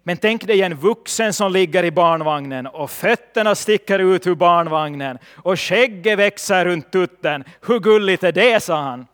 Men 0.04 0.18
tänk 0.18 0.48
dig 0.48 0.62
en 0.62 0.76
vuxen 0.76 1.34
som 1.34 1.52
ligger 1.52 1.84
i 1.84 1.92
barnvagnen 1.92 2.68
och 2.68 2.92
fötterna 2.92 3.56
sticker 3.56 4.00
ut 4.00 4.28
ur 4.28 4.36
barnvagnen 4.36 5.18
och 5.36 5.60
skägget 5.60 6.20
växer 6.20 6.66
runt 6.66 6.92
tutten. 6.92 7.44
Hur 7.68 7.80
gulligt 7.80 8.24
är 8.24 8.32
det, 8.32 8.64
sa 8.64 8.82
han. 8.82 9.08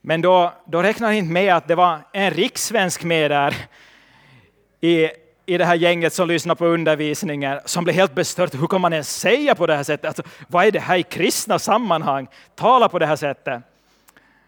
Men 0.00 0.22
då, 0.22 0.52
då 0.66 0.82
räknar 0.82 1.08
han 1.08 1.16
inte 1.16 1.32
med 1.32 1.54
att 1.54 1.68
det 1.68 1.74
var 1.74 1.98
en 2.12 2.30
rikssvensk 2.30 3.04
med 3.04 3.30
där 3.30 3.54
i, 4.80 5.08
i 5.46 5.58
det 5.58 5.64
här 5.64 5.74
gänget 5.74 6.12
som 6.12 6.28
lyssnar 6.28 6.54
på 6.54 6.66
undervisningen 6.66 7.60
som 7.64 7.84
blev 7.84 7.96
helt 7.96 8.14
bestört. 8.14 8.54
Hur 8.54 8.66
kan 8.66 8.80
man 8.80 8.92
ens 8.92 9.16
säga 9.16 9.54
på 9.54 9.66
det 9.66 9.76
här 9.76 9.82
sättet? 9.82 10.06
Alltså, 10.06 10.22
vad 10.48 10.66
är 10.66 10.70
det 10.70 10.80
här 10.80 10.96
i 10.96 11.02
kristna 11.02 11.58
sammanhang? 11.58 12.28
Tala 12.54 12.88
på 12.88 12.98
det 12.98 13.06
här 13.06 13.16
sättet. 13.16 13.62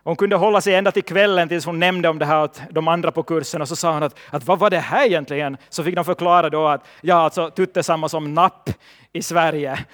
Hon 0.04 0.16
kunde 0.16 0.36
hålla 0.36 0.60
sig 0.60 0.74
ända 0.74 0.92
till 0.92 1.04
kvällen 1.04 1.48
tills 1.48 1.66
hon 1.66 1.78
nämnde 1.78 2.08
om 2.08 2.18
det 2.18 2.26
här 2.26 2.42
åt 2.42 2.62
de 2.70 2.88
andra 2.88 3.12
på 3.12 3.22
kursen 3.22 3.62
och 3.62 3.68
så 3.68 3.76
sa 3.76 3.92
hon 3.92 4.02
att, 4.02 4.18
att 4.30 4.46
vad 4.46 4.58
var 4.58 4.70
det 4.70 4.78
här 4.78 5.06
egentligen? 5.06 5.56
Så 5.68 5.84
fick 5.84 5.94
de 5.94 6.04
förklara 6.04 6.50
då 6.50 6.66
att 6.66 6.86
ja, 7.00 7.14
alltså 7.14 7.50
tutte 7.50 7.82
samma 7.82 8.08
som 8.08 8.34
napp 8.34 8.70
i 9.12 9.22
Sverige. 9.22 9.84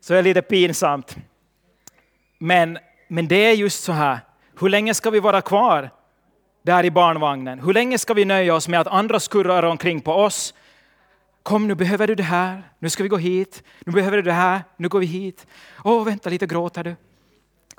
Så 0.00 0.12
det 0.12 0.18
är 0.18 0.22
lite 0.22 0.42
pinsamt. 0.42 1.16
Men, 2.38 2.78
men 3.08 3.28
det 3.28 3.36
är 3.36 3.52
just 3.52 3.84
så 3.84 3.92
här, 3.92 4.18
hur 4.60 4.68
länge 4.68 4.94
ska 4.94 5.10
vi 5.10 5.20
vara 5.20 5.40
kvar 5.40 5.90
där 6.62 6.84
i 6.84 6.90
barnvagnen? 6.90 7.60
Hur 7.60 7.72
länge 7.72 7.98
ska 7.98 8.14
vi 8.14 8.24
nöja 8.24 8.54
oss 8.54 8.68
med 8.68 8.80
att 8.80 8.86
andra 8.86 9.20
skurrar 9.20 9.62
omkring 9.62 10.00
på 10.00 10.12
oss? 10.12 10.54
Kom, 11.42 11.68
nu 11.68 11.74
behöver 11.74 12.06
du 12.06 12.14
det 12.14 12.22
här, 12.22 12.62
nu 12.78 12.90
ska 12.90 13.02
vi 13.02 13.08
gå 13.08 13.16
hit, 13.16 13.62
nu 13.86 13.92
behöver 13.92 14.16
du 14.16 14.22
det 14.22 14.32
här, 14.32 14.60
nu 14.76 14.88
går 14.88 15.00
vi 15.00 15.06
hit. 15.06 15.46
Åh, 15.84 16.04
vänta 16.04 16.30
lite, 16.30 16.46
gråter 16.46 16.84
du? 16.84 16.96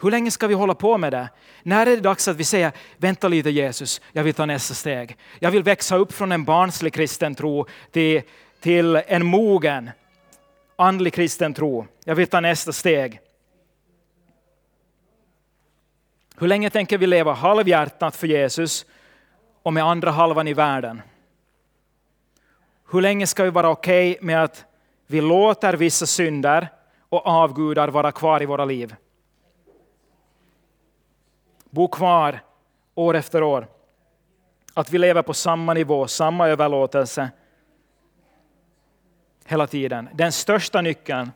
Hur 0.02 0.12
länge 0.12 0.32
ska 0.32 0.48
vi 0.48 0.54
hålla 0.54 0.76
på 0.76 0.98
med 0.98 1.14
det? 1.14 1.30
När 1.64 1.88
är 1.88 1.96
det 1.96 2.02
dags 2.02 2.28
att 2.28 2.36
vi 2.36 2.44
säger, 2.44 2.72
vänta 2.98 3.28
lite 3.28 3.50
Jesus, 3.50 4.02
jag 4.12 4.24
vill 4.24 4.34
ta 4.34 4.46
nästa 4.46 4.74
steg. 4.74 5.18
Jag 5.40 5.52
vill 5.52 5.64
växa 5.64 5.96
upp 5.96 6.14
från 6.14 6.32
en 6.32 6.44
barnslig 6.44 6.94
kristen 6.94 7.36
tro 7.36 7.66
till, 7.92 8.22
till 8.60 8.96
en 8.96 9.26
mogen 9.26 9.90
andlig 10.76 11.14
kristen 11.14 11.54
tro. 11.54 11.88
Jag 12.06 12.16
vill 12.16 12.28
ta 12.28 12.40
nästa 12.40 12.72
steg. 12.72 13.20
Hur 16.38 16.48
länge 16.48 16.70
tänker 16.70 16.98
vi 16.98 17.08
leva 17.08 17.34
halvhjärtat 17.34 18.16
för 18.16 18.28
Jesus 18.28 18.86
och 19.64 19.74
med 19.74 19.84
andra 19.84 20.12
halvan 20.12 20.48
i 20.48 20.54
världen? 20.54 21.02
Hur 22.92 23.02
länge 23.02 23.28
ska 23.28 23.44
vi 23.44 23.50
vara 23.50 23.70
okej 23.70 24.12
okay 24.12 24.26
med 24.26 24.44
att 24.44 24.66
vi 25.08 25.22
låter 25.22 25.74
vissa 25.74 26.06
synder 26.06 26.68
och 27.10 27.28
avgudar 27.28 27.88
vara 27.88 28.12
kvar 28.12 28.44
i 28.44 28.46
våra 28.46 28.66
liv? 28.66 28.96
Bo 31.78 31.88
kvar 31.88 32.40
år 32.96 33.16
efter 33.16 33.44
år. 33.44 33.68
Att 34.74 34.92
vi 34.92 34.98
lever 34.98 35.22
på 35.22 35.34
samma 35.34 35.74
nivå, 35.74 36.08
samma 36.08 36.48
överlåtelse 36.48 37.30
hela 39.46 39.68
tiden. 39.68 40.10
Den 40.14 40.32
största 40.32 40.82
nyckeln, 40.82 41.32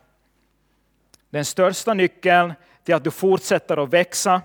den 1.30 1.44
största 1.44 1.94
nyckeln 1.94 2.52
till 2.84 2.94
att 2.94 3.04
du 3.04 3.10
fortsätter 3.10 3.82
att 3.82 3.92
växa 3.92 4.42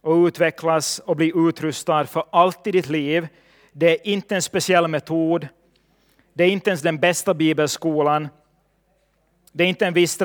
och 0.00 0.24
utvecklas 0.26 0.98
och 0.98 1.16
bli 1.16 1.32
utrustad 1.34 2.06
för 2.06 2.24
allt 2.30 2.66
i 2.66 2.70
ditt 2.70 2.88
liv, 2.88 3.28
det 3.72 3.90
är 3.90 4.06
inte 4.08 4.34
en 4.34 4.42
speciell 4.42 4.88
metod, 4.88 5.48
det 6.32 6.44
är 6.44 6.48
inte 6.48 6.70
ens 6.70 6.82
den 6.82 6.98
bästa 6.98 7.34
bibelskolan, 7.34 8.28
det 9.52 9.64
är 9.64 9.68
inte 9.68 9.86
en 9.86 9.94
viss 9.94 10.18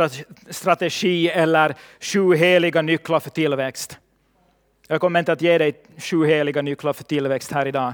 strategi 0.49 1.29
eller 1.29 1.75
sju 1.99 2.35
heliga 2.35 2.81
nycklar 2.81 3.19
för 3.19 3.29
tillväxt. 3.29 3.99
Jag 4.91 5.01
kommer 5.01 5.19
inte 5.19 5.31
att 5.31 5.41
ge 5.41 5.57
dig 5.57 5.83
sju 5.97 6.25
heliga 6.25 6.61
nycklar 6.61 6.93
för 6.93 7.03
tillväxt 7.03 7.51
här 7.51 7.65
idag. 7.65 7.93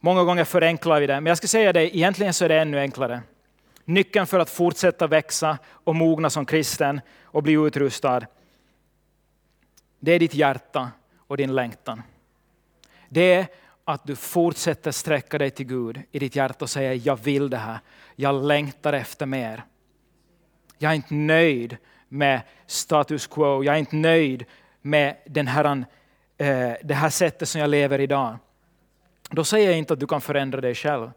Många 0.00 0.24
gånger 0.24 0.44
förenklar 0.44 1.00
vi 1.00 1.06
det, 1.06 1.14
men 1.14 1.26
jag 1.26 1.38
ska 1.38 1.46
säga 1.46 1.72
dig, 1.72 1.90
egentligen 1.92 2.34
så 2.34 2.44
är 2.44 2.48
det 2.48 2.60
ännu 2.60 2.78
enklare. 2.78 3.22
Nyckeln 3.84 4.26
för 4.26 4.38
att 4.38 4.50
fortsätta 4.50 5.06
växa 5.06 5.58
och 5.66 5.94
mogna 5.94 6.30
som 6.30 6.46
kristen 6.46 7.00
och 7.24 7.42
bli 7.42 7.52
utrustad, 7.52 8.20
det 10.00 10.12
är 10.12 10.18
ditt 10.18 10.34
hjärta 10.34 10.90
och 11.18 11.36
din 11.36 11.54
längtan. 11.54 12.02
Det 13.08 13.34
är 13.34 13.46
att 13.84 14.06
du 14.06 14.16
fortsätter 14.16 14.90
sträcka 14.90 15.38
dig 15.38 15.50
till 15.50 15.66
Gud 15.66 16.00
i 16.12 16.18
ditt 16.18 16.36
hjärta 16.36 16.64
och 16.64 16.70
säga 16.70 16.94
jag 16.94 17.16
vill 17.16 17.50
det 17.50 17.56
här, 17.56 17.78
jag 18.16 18.44
längtar 18.44 18.92
efter 18.92 19.26
mer. 19.26 19.64
Jag 20.78 20.90
är 20.90 20.96
inte 20.96 21.14
nöjd 21.14 21.76
med 22.08 22.40
status 22.66 23.26
quo, 23.26 23.64
jag 23.64 23.74
är 23.74 23.78
inte 23.78 23.96
nöjd 23.96 24.44
med 24.82 25.16
den 25.26 25.46
här, 25.46 25.64
eh, 26.38 26.72
det 26.82 26.94
här 26.94 27.10
sättet 27.10 27.48
som 27.48 27.60
jag 27.60 27.70
lever 27.70 28.00
idag. 28.00 28.36
Då 29.30 29.44
säger 29.44 29.68
jag 29.68 29.78
inte 29.78 29.92
att 29.92 30.00
du 30.00 30.06
kan 30.06 30.20
förändra 30.20 30.60
dig 30.60 30.74
själv, 30.74 31.10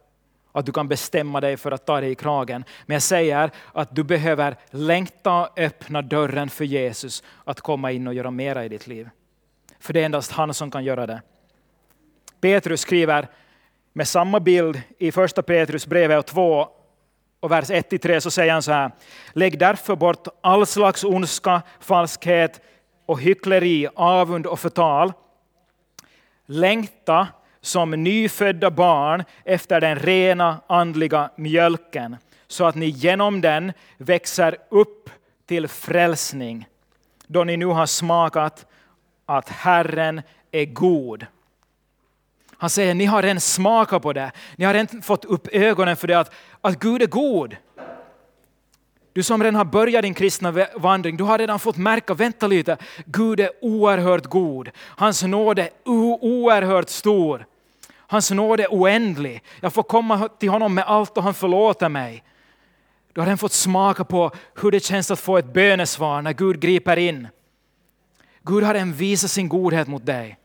att 0.52 0.65
du 0.65 0.71
kan 0.71 0.88
bestämma 0.88 1.41
dig 1.41 1.58
för 1.58 1.71
att 1.71 1.86
ta 1.86 2.02
dig 2.02 2.12
i 2.12 2.15
kragen. 2.15 2.63
Men 2.86 2.95
jag 2.95 3.02
säger 3.02 3.52
att 3.73 3.95
du 3.95 4.04
behöver 4.04 4.56
längta 4.69 5.41
och 5.41 5.60
öppna 5.60 6.02
dörren 6.02 6.49
för 6.49 6.65
Jesus 6.65 7.23
att 7.43 7.62
komma 7.62 7.91
in 7.91 8.08
och 8.08 8.13
göra 8.13 8.32
mera 8.32 8.65
i 8.65 8.69
ditt 8.69 8.88
liv. 8.88 9.10
För 9.80 9.93
det 9.93 10.02
är 10.02 10.06
endast 10.06 10.32
han 10.32 10.54
som 10.54 10.71
kan 10.71 10.84
göra 10.84 11.08
det. 11.08 11.21
Petrus 12.41 12.82
skriver 12.82 13.28
med 13.93 14.08
samma 14.08 14.39
bild 14.39 14.82
i 14.97 15.12
första 15.12 15.41
Petrus 15.41 15.88
brevet 15.88 16.28
2 16.28 16.67
och 17.39 17.52
vers 17.52 17.69
1-3 17.69 18.19
så 18.19 18.32
säger 18.32 18.54
han 18.54 18.62
så 18.62 18.71
här. 18.71 18.91
Lägg 19.34 19.60
därför 19.60 19.95
bort 19.95 20.28
all 20.41 20.65
slags 20.65 21.04
ondska, 21.04 21.62
falskhet, 21.80 22.62
och 23.05 23.21
hyckleri, 23.21 23.87
avund 23.95 24.47
och 24.47 24.59
förtal. 24.59 25.13
Längta 26.45 27.27
som 27.61 27.91
nyfödda 27.91 28.71
barn 28.71 29.23
efter 29.45 29.81
den 29.81 29.99
rena 29.99 30.61
andliga 30.67 31.29
mjölken, 31.35 32.17
så 32.47 32.65
att 32.65 32.75
ni 32.75 32.85
genom 32.85 33.41
den 33.41 33.73
växer 33.97 34.57
upp 34.69 35.09
till 35.45 35.67
frälsning, 35.67 36.67
då 37.27 37.43
ni 37.43 37.57
nu 37.57 37.65
har 37.65 37.85
smakat 37.85 38.65
att 39.25 39.49
Herren 39.49 40.21
är 40.51 40.65
god. 40.65 41.25
Han 42.57 42.69
säger, 42.69 42.93
ni 42.93 43.05
har 43.05 43.21
redan 43.21 43.39
smakat 43.39 44.01
på 44.01 44.13
det. 44.13 44.31
Ni 44.55 44.65
har 44.65 44.73
redan 44.73 45.01
fått 45.01 45.25
upp 45.25 45.47
ögonen 45.51 45.95
för 45.95 46.07
det 46.07 46.19
att, 46.19 46.33
att 46.61 46.79
Gud 46.79 47.01
är 47.01 47.07
god. 47.07 47.55
Du 49.13 49.23
som 49.23 49.43
redan 49.43 49.56
har 49.56 49.65
börjat 49.65 50.02
din 50.02 50.13
kristna 50.13 50.67
vandring, 50.76 51.17
du 51.17 51.23
har 51.23 51.38
redan 51.38 51.60
fått 51.60 51.78
märka, 51.78 52.13
vänta 52.13 52.47
lite, 52.47 52.78
Gud 53.06 53.39
är 53.39 53.52
oerhört 53.62 54.26
god. 54.26 54.69
Hans 54.78 55.23
nåd 55.23 55.60
är 55.60 55.69
oerhört 55.86 56.89
stor. 56.89 57.45
Hans 57.97 58.32
nåd 58.32 58.60
är 58.60 58.67
oändlig. 58.67 59.43
Jag 59.60 59.73
får 59.73 59.84
komma 59.84 60.28
till 60.28 60.49
honom 60.49 60.73
med 60.73 60.84
allt 60.88 61.17
och 61.17 61.23
han 61.23 61.34
förlåter 61.34 61.89
mig. 61.89 62.23
Du 63.13 63.21
har 63.21 63.26
redan 63.26 63.38
fått 63.38 63.52
smaka 63.52 64.04
på 64.04 64.32
hur 64.62 64.71
det 64.71 64.80
känns 64.80 65.12
att 65.12 65.19
få 65.19 65.38
ett 65.38 65.54
bönesvar 65.54 66.21
när 66.21 66.34
Gud 66.34 66.60
griper 66.60 66.97
in. 66.97 67.28
Gud 68.41 68.63
har 68.63 68.73
redan 68.73 68.93
visat 68.93 69.32
sin 69.32 69.49
godhet 69.49 69.88
mot 69.88 70.06
dig. 70.06 70.38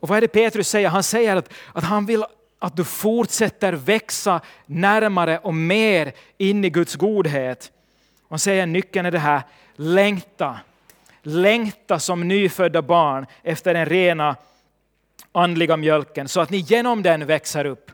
Och 0.00 0.08
vad 0.08 0.16
är 0.16 0.20
det 0.20 0.28
Petrus 0.28 0.68
säger? 0.68 0.88
Han 0.88 1.02
säger 1.02 1.36
att, 1.36 1.52
att 1.72 1.84
han 1.84 2.06
vill 2.06 2.24
att 2.62 2.76
du 2.76 2.84
fortsätter 2.84 3.72
växa 3.72 4.40
närmare 4.66 5.38
och 5.38 5.54
mer 5.54 6.12
in 6.38 6.64
i 6.64 6.70
Guds 6.70 6.96
godhet. 6.96 7.72
Han 8.28 8.38
säger 8.38 8.66
nyckeln 8.66 9.06
är 9.06 9.10
det 9.10 9.18
här, 9.18 9.42
längta. 9.74 10.58
Längta 11.22 11.98
som 11.98 12.28
nyfödda 12.28 12.82
barn 12.82 13.26
efter 13.42 13.74
den 13.74 13.86
rena 13.86 14.36
andliga 15.32 15.76
mjölken 15.76 16.28
så 16.28 16.40
att 16.40 16.50
ni 16.50 16.56
genom 16.56 17.02
den 17.02 17.26
växer 17.26 17.64
upp 17.64 17.90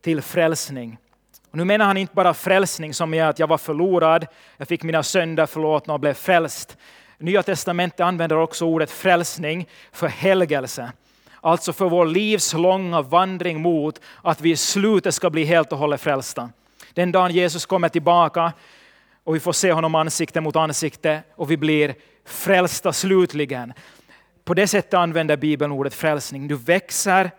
till 0.00 0.22
frälsning. 0.22 0.98
Och 1.50 1.56
nu 1.56 1.64
menar 1.64 1.84
han 1.84 1.96
inte 1.96 2.14
bara 2.14 2.34
frälsning 2.34 2.94
som 2.94 3.14
är 3.14 3.24
att 3.24 3.38
jag 3.38 3.46
var 3.46 3.58
förlorad, 3.58 4.26
jag 4.56 4.68
fick 4.68 4.82
mina 4.82 5.02
sönder 5.02 5.46
förlåtna 5.46 5.94
och 5.94 6.00
blev 6.00 6.14
frälst. 6.14 6.76
Nya 7.18 7.42
testamentet 7.42 8.00
använder 8.00 8.36
också 8.36 8.64
ordet 8.64 8.90
frälsning 8.90 9.68
för 9.92 10.08
helgelse. 10.08 10.92
Alltså 11.40 11.72
för 11.72 11.88
vår 11.88 12.06
livslånga 12.06 13.02
vandring 13.02 13.62
mot 13.62 14.00
att 14.22 14.40
vi 14.40 14.50
i 14.50 14.56
slutet 14.56 15.14
ska 15.14 15.30
bli 15.30 15.44
helt 15.44 15.72
och 15.72 15.78
hållet 15.78 16.00
frälsta. 16.00 16.50
Den 16.94 17.12
dagen 17.12 17.30
Jesus 17.30 17.66
kommer 17.66 17.88
tillbaka 17.88 18.52
och 19.24 19.34
vi 19.34 19.40
får 19.40 19.52
se 19.52 19.72
honom 19.72 19.94
ansikte 19.94 20.40
mot 20.40 20.56
ansikte 20.56 21.22
och 21.36 21.50
vi 21.50 21.56
blir 21.56 21.94
frälsta 22.24 22.92
slutligen. 22.92 23.72
På 24.44 24.54
det 24.54 24.66
sättet 24.66 24.94
använder 24.94 25.36
Bibeln 25.36 25.72
ordet 25.72 25.94
frälsning. 25.94 26.48
Du 26.48 26.56
växer 26.56 27.30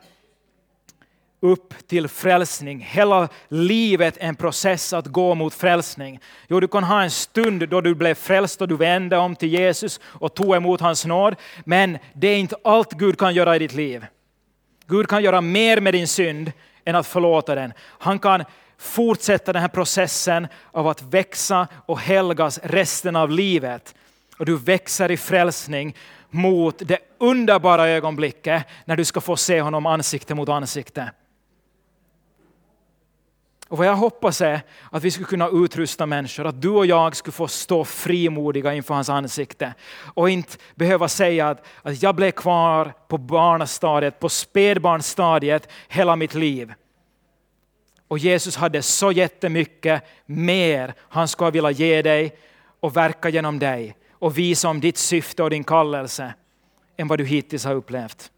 upp 1.41 1.87
till 1.87 2.07
frälsning. 2.07 2.79
Hela 2.79 3.29
livet 3.47 4.17
är 4.17 4.27
en 4.27 4.35
process 4.35 4.93
att 4.93 5.07
gå 5.07 5.35
mot 5.35 5.53
frälsning. 5.53 6.19
Jo, 6.47 6.59
du 6.59 6.67
kan 6.67 6.83
ha 6.83 7.03
en 7.03 7.11
stund 7.11 7.69
då 7.69 7.81
du 7.81 7.95
blev 7.95 8.15
frälst 8.15 8.61
och 8.61 8.67
du 8.67 8.77
vände 8.77 9.17
om 9.17 9.35
till 9.35 9.49
Jesus 9.49 9.99
och 10.03 10.33
tog 10.33 10.55
emot 10.55 10.81
hans 10.81 11.05
nåd. 11.05 11.35
Men 11.65 11.97
det 12.13 12.27
är 12.27 12.37
inte 12.37 12.55
allt 12.63 12.91
Gud 12.91 13.17
kan 13.17 13.33
göra 13.33 13.55
i 13.55 13.59
ditt 13.59 13.73
liv. 13.73 14.05
Gud 14.87 15.07
kan 15.07 15.23
göra 15.23 15.41
mer 15.41 15.81
med 15.81 15.93
din 15.93 16.07
synd 16.07 16.51
än 16.85 16.95
att 16.95 17.07
förlåta 17.07 17.55
den. 17.55 17.73
Han 17.99 18.19
kan 18.19 18.43
fortsätta 18.77 19.53
den 19.53 19.61
här 19.61 19.69
processen 19.69 20.47
av 20.71 20.87
att 20.87 21.01
växa 21.01 21.67
och 21.85 21.99
helgas 21.99 22.59
resten 22.63 23.15
av 23.15 23.29
livet. 23.29 23.95
Och 24.37 24.45
du 24.45 24.57
växer 24.57 25.11
i 25.11 25.17
frälsning 25.17 25.95
mot 26.29 26.81
det 26.85 26.99
underbara 27.19 27.87
ögonblicket 27.87 28.63
när 28.85 28.95
du 28.95 29.05
ska 29.05 29.21
få 29.21 29.35
se 29.35 29.61
honom 29.61 29.85
ansikte 29.85 30.35
mot 30.35 30.49
ansikte. 30.49 31.11
Och 33.69 33.77
vad 33.77 33.87
jag 33.87 33.95
hoppas 33.95 34.41
är 34.41 34.61
att 34.91 35.03
vi 35.03 35.11
skulle 35.11 35.27
kunna 35.27 35.49
utrusta 35.49 36.05
människor, 36.05 36.47
att 36.47 36.61
du 36.61 36.69
och 36.69 36.85
jag 36.85 37.15
skulle 37.15 37.33
få 37.33 37.47
stå 37.47 37.85
frimodiga 37.85 38.73
inför 38.73 38.93
hans 38.93 39.09
ansikte 39.09 39.73
och 40.13 40.29
inte 40.29 40.57
behöva 40.75 41.07
säga 41.07 41.49
att, 41.49 41.65
att 41.81 42.03
jag 42.03 42.15
blev 42.15 42.31
kvar 42.31 42.93
på 43.07 43.17
barnastadiet, 43.17 44.19
på 44.19 44.29
spädbarnsstadiet 44.29 45.69
hela 45.87 46.15
mitt 46.15 46.33
liv. 46.33 46.73
Och 48.07 48.17
Jesus 48.17 48.55
hade 48.55 48.81
så 48.81 49.11
jättemycket 49.11 50.03
mer 50.25 50.93
han 50.99 51.27
skulle 51.27 51.51
vilja 51.51 51.71
ge 51.71 52.01
dig 52.01 52.37
och 52.79 52.97
verka 52.97 53.29
genom 53.29 53.59
dig 53.59 53.97
och 54.11 54.37
visa 54.37 54.69
om 54.69 54.79
ditt 54.79 54.97
syfte 54.97 55.43
och 55.43 55.49
din 55.49 55.63
kallelse 55.63 56.33
än 56.97 57.07
vad 57.07 57.19
du 57.19 57.25
hittills 57.25 57.65
har 57.65 57.75
upplevt. 57.75 58.31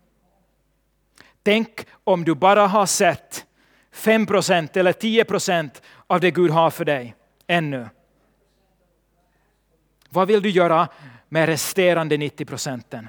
Tänk 1.44 1.86
om 2.04 2.24
du 2.24 2.36
bara 2.36 2.67
har 2.67 2.86
sett 2.86 3.46
5 3.91 4.25
procent 4.25 4.77
eller 4.77 4.93
10 4.93 5.25
procent 5.25 5.82
av 6.08 6.19
det 6.19 6.32
Gud 6.32 6.51
har 6.51 6.69
för 6.69 6.86
dig 6.86 7.15
ännu. 7.47 7.89
Vad 10.10 10.27
vill 10.27 10.41
du 10.41 10.49
göra 10.49 10.88
med 11.30 11.45
resterande 11.45 12.17
90 12.17 12.45
procenten? 12.45 13.08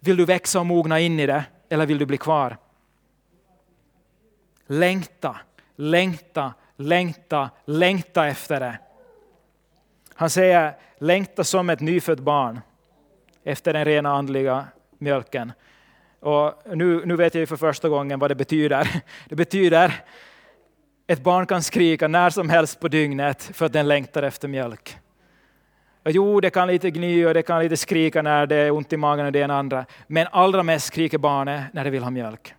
Vill 0.00 0.16
du 0.16 0.24
växa 0.24 0.60
och 0.60 0.66
mogna 0.66 1.00
in 1.00 1.20
i 1.20 1.26
det 1.26 1.44
eller 1.68 1.86
vill 1.86 1.98
du 1.98 2.06
bli 2.06 2.18
kvar? 2.18 2.56
Längta, 4.66 5.40
längta, 5.76 6.54
längta, 6.76 7.50
längta 7.64 8.26
efter 8.26 8.60
det. 8.60 8.78
Han 10.14 10.30
säger 10.30 10.76
längta 10.98 11.44
som 11.44 11.70
ett 11.70 11.80
nyfött 11.80 12.20
barn 12.20 12.60
efter 13.44 13.72
den 13.72 13.84
rena 13.84 14.12
andliga 14.12 14.66
mjölken. 14.98 15.52
Och 16.22 16.76
nu, 16.76 17.02
nu 17.06 17.16
vet 17.16 17.34
jag 17.34 17.48
för 17.48 17.56
första 17.56 17.88
gången 17.88 18.18
vad 18.18 18.30
det 18.30 18.34
betyder. 18.34 19.02
Det 19.28 19.36
betyder 19.36 20.04
ett 21.06 21.22
barn 21.22 21.46
kan 21.46 21.62
skrika 21.62 22.08
när 22.08 22.30
som 22.30 22.50
helst 22.50 22.80
på 22.80 22.88
dygnet 22.88 23.50
för 23.54 23.66
att 23.66 23.72
den 23.72 23.88
längtar 23.88 24.22
efter 24.22 24.48
mjölk. 24.48 24.98
Och 26.04 26.10
jo, 26.10 26.40
det 26.40 26.50
kan 26.50 26.68
lite 26.68 26.90
gny 26.90 27.26
och 27.26 27.34
det 27.34 27.42
kan 27.42 27.62
lite 27.62 27.76
skrika 27.76 28.22
när 28.22 28.46
det 28.46 28.56
är 28.56 28.70
ont 28.70 28.92
i 28.92 28.96
magen 28.96 29.26
och 29.26 29.32
det 29.32 29.38
ena 29.38 29.58
andra. 29.58 29.86
Men 30.06 30.26
allra 30.32 30.62
mest 30.62 30.86
skriker 30.86 31.18
barnet 31.18 31.64
när 31.72 31.84
det 31.84 31.90
vill 31.90 32.02
ha 32.02 32.10
mjölk. 32.10 32.54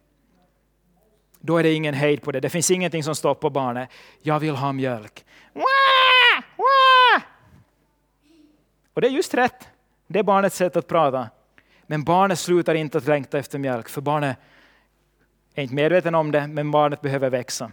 Då 1.39 1.57
är 1.57 1.63
det 1.63 1.73
ingen 1.73 1.93
hejd 1.93 2.21
på 2.21 2.31
det. 2.31 2.39
Det 2.39 2.49
finns 2.49 2.71
ingenting 2.71 3.03
som 3.03 3.15
stoppar 3.15 3.49
barnet. 3.49 3.89
Jag 4.21 4.39
vill 4.39 4.55
ha 4.55 4.71
mjölk. 4.71 5.25
Och 8.93 9.01
det 9.01 9.07
är 9.07 9.11
just 9.11 9.33
rätt. 9.33 9.67
Det 10.07 10.19
är 10.19 10.23
barnets 10.23 10.55
sätt 10.55 10.75
att 10.75 10.87
prata. 10.87 11.29
Men 11.93 12.03
barnet 12.03 12.39
slutar 12.39 12.75
inte 12.75 12.97
att 12.97 13.07
längta 13.07 13.39
efter 13.39 13.59
mjölk, 13.59 13.89
för 13.89 14.01
barnet 14.01 14.37
är 15.55 15.63
inte 15.63 15.75
medveten 15.75 16.15
om 16.15 16.31
det, 16.31 16.47
men 16.47 16.71
barnet 16.71 17.01
behöver 17.01 17.29
växa. 17.29 17.71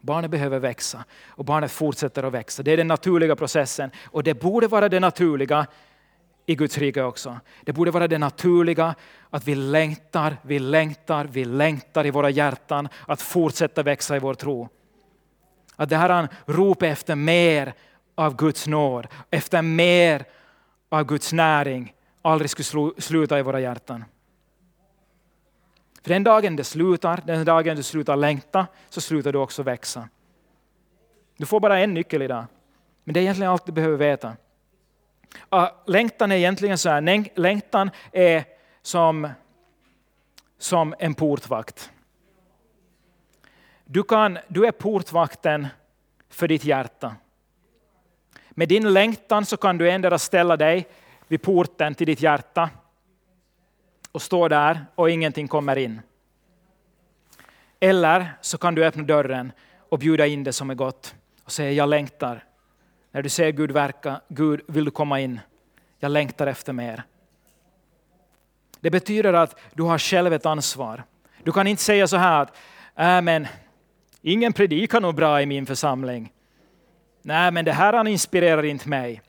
Barnet 0.00 0.30
behöver 0.30 0.58
växa 0.58 1.04
och 1.26 1.44
barnet 1.44 1.70
fortsätter 1.70 2.22
att 2.22 2.32
växa. 2.32 2.62
Det 2.62 2.72
är 2.72 2.76
den 2.76 2.88
naturliga 2.88 3.36
processen 3.36 3.90
och 4.04 4.22
det 4.22 4.34
borde 4.34 4.68
vara 4.68 4.88
det 4.88 5.00
naturliga 5.00 5.66
i 6.46 6.54
Guds 6.54 6.78
rike 6.78 7.02
också. 7.02 7.40
Det 7.62 7.72
borde 7.72 7.90
vara 7.90 8.08
det 8.08 8.18
naturliga 8.18 8.94
att 9.30 9.48
vi 9.48 9.54
längtar, 9.54 10.36
vi 10.42 10.58
längtar, 10.58 11.24
vi 11.24 11.44
längtar 11.44 12.06
i 12.06 12.10
våra 12.10 12.30
hjärtan 12.30 12.88
att 13.06 13.22
fortsätta 13.22 13.82
växa 13.82 14.16
i 14.16 14.18
vår 14.18 14.34
tro. 14.34 14.68
Att 15.76 15.88
det 15.88 15.96
här 15.96 16.10
är 16.10 16.22
en 16.22 16.28
rop 16.44 16.82
efter 16.82 17.14
mer 17.14 17.74
av 18.14 18.36
Guds 18.36 18.66
nåd, 18.66 19.06
efter 19.30 19.62
mer 19.62 20.24
av 20.88 21.04
Guds 21.04 21.32
näring, 21.32 21.92
aldrig 22.26 22.50
skulle 22.50 22.92
sluta 22.98 23.38
i 23.38 23.42
våra 23.42 23.60
hjärtan. 23.60 24.04
För 26.02 26.10
den 26.10 26.24
dagen 26.24 26.56
det 26.56 26.64
slutar, 26.64 27.22
den 27.26 27.44
dagen 27.44 27.76
du 27.76 27.82
slutar 27.82 28.16
längta, 28.16 28.66
så 28.88 29.00
slutar 29.00 29.32
du 29.32 29.38
också 29.38 29.62
växa. 29.62 30.08
Du 31.36 31.46
får 31.46 31.60
bara 31.60 31.78
en 31.78 31.94
nyckel 31.94 32.22
idag, 32.22 32.44
men 33.04 33.14
det 33.14 33.20
är 33.20 33.22
egentligen 33.22 33.52
allt 33.52 33.66
du 33.66 33.72
behöver 33.72 33.96
veta. 33.96 34.36
Längtan 35.86 36.32
är 36.32 36.36
egentligen 36.36 36.78
så 36.78 36.88
här, 36.88 37.40
längtan 37.40 37.90
är 38.12 38.44
som, 38.82 39.28
som 40.58 40.94
en 40.98 41.14
portvakt. 41.14 41.90
Du, 43.84 44.02
kan, 44.02 44.38
du 44.48 44.66
är 44.66 44.72
portvakten 44.72 45.66
för 46.28 46.48
ditt 46.48 46.64
hjärta. 46.64 47.16
Med 48.50 48.68
din 48.68 48.92
längtan 48.92 49.46
så 49.46 49.56
kan 49.56 49.78
du 49.78 49.90
ändå 49.90 50.18
ställa 50.18 50.56
dig 50.56 50.88
vid 51.28 51.42
porten 51.42 51.94
till 51.94 52.06
ditt 52.06 52.20
hjärta 52.20 52.70
och 54.12 54.22
stå 54.22 54.48
där 54.48 54.86
och 54.94 55.10
ingenting 55.10 55.48
kommer 55.48 55.76
in. 55.78 56.00
Eller 57.80 58.32
så 58.40 58.58
kan 58.58 58.74
du 58.74 58.84
öppna 58.84 59.02
dörren 59.02 59.52
och 59.88 59.98
bjuda 59.98 60.26
in 60.26 60.44
det 60.44 60.52
som 60.52 60.70
är 60.70 60.74
gott 60.74 61.14
och 61.44 61.52
säga 61.52 61.72
jag 61.72 61.88
längtar. 61.88 62.44
När 63.12 63.22
du 63.22 63.28
ser 63.28 63.50
Gud 63.50 63.70
verka, 63.70 64.20
Gud 64.28 64.60
vill 64.68 64.84
du 64.84 64.90
komma 64.90 65.20
in? 65.20 65.40
Jag 65.98 66.10
längtar 66.10 66.46
efter 66.46 66.72
mer. 66.72 67.02
Det 68.80 68.90
betyder 68.90 69.32
att 69.32 69.60
du 69.74 69.82
har 69.82 69.98
själv 69.98 70.32
ett 70.32 70.46
ansvar. 70.46 71.04
Du 71.42 71.52
kan 71.52 71.66
inte 71.66 71.82
säga 71.82 72.06
så 72.08 72.16
här 72.16 72.42
att 72.42 72.56
äh, 72.96 73.22
men, 73.22 73.46
ingen 74.22 74.52
predikar 74.52 75.00
nog 75.00 75.14
bra 75.14 75.42
i 75.42 75.46
min 75.46 75.66
församling. 75.66 76.32
Nej, 77.22 77.50
men 77.50 77.64
det 77.64 77.72
här 77.72 78.08
inspirerar 78.08 78.62
inte 78.62 78.88
mig. 78.88 79.22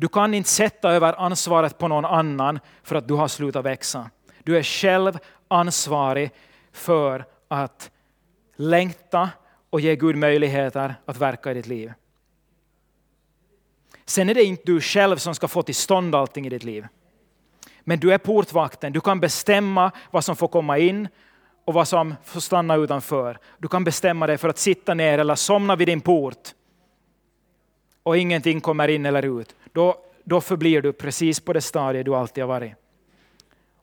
Du 0.00 0.08
kan 0.08 0.34
inte 0.34 0.50
sätta 0.50 0.90
över 0.90 1.20
ansvaret 1.20 1.78
på 1.78 1.88
någon 1.88 2.04
annan 2.04 2.60
för 2.82 2.96
att 2.96 3.08
du 3.08 3.14
har 3.14 3.28
slutat 3.28 3.64
växa. 3.64 4.10
Du 4.44 4.58
är 4.58 4.62
själv 4.62 5.18
ansvarig 5.48 6.30
för 6.72 7.24
att 7.48 7.90
längta 8.56 9.30
och 9.70 9.80
ge 9.80 9.96
Gud 9.96 10.16
möjligheter 10.16 10.94
att 11.04 11.16
verka 11.16 11.50
i 11.50 11.54
ditt 11.54 11.66
liv. 11.66 11.92
Sen 14.04 14.28
är 14.28 14.34
det 14.34 14.44
inte 14.44 14.62
du 14.66 14.80
själv 14.80 15.16
som 15.16 15.34
ska 15.34 15.48
få 15.48 15.62
till 15.62 15.74
stånd 15.74 16.14
allting 16.14 16.46
i 16.46 16.50
ditt 16.50 16.64
liv. 16.64 16.86
Men 17.80 18.00
du 18.00 18.12
är 18.12 18.18
portvakten, 18.18 18.92
du 18.92 19.00
kan 19.00 19.20
bestämma 19.20 19.90
vad 20.10 20.24
som 20.24 20.36
får 20.36 20.48
komma 20.48 20.78
in 20.78 21.08
och 21.64 21.74
vad 21.74 21.88
som 21.88 22.14
får 22.24 22.40
stanna 22.40 22.76
utanför. 22.76 23.38
Du 23.58 23.68
kan 23.68 23.84
bestämma 23.84 24.26
dig 24.26 24.38
för 24.38 24.48
att 24.48 24.58
sitta 24.58 24.94
ner 24.94 25.18
eller 25.18 25.34
somna 25.34 25.76
vid 25.76 25.88
din 25.88 26.00
port 26.00 26.54
och 28.10 28.18
ingenting 28.18 28.60
kommer 28.60 28.88
in 28.88 29.06
eller 29.06 29.40
ut. 29.40 29.56
Då, 29.72 29.96
då 30.24 30.40
förblir 30.40 30.82
du 30.82 30.92
precis 30.92 31.40
på 31.40 31.52
det 31.52 31.60
stadiet 31.60 32.04
du 32.04 32.14
alltid 32.14 32.44
har 32.44 32.48
varit. 32.48 32.72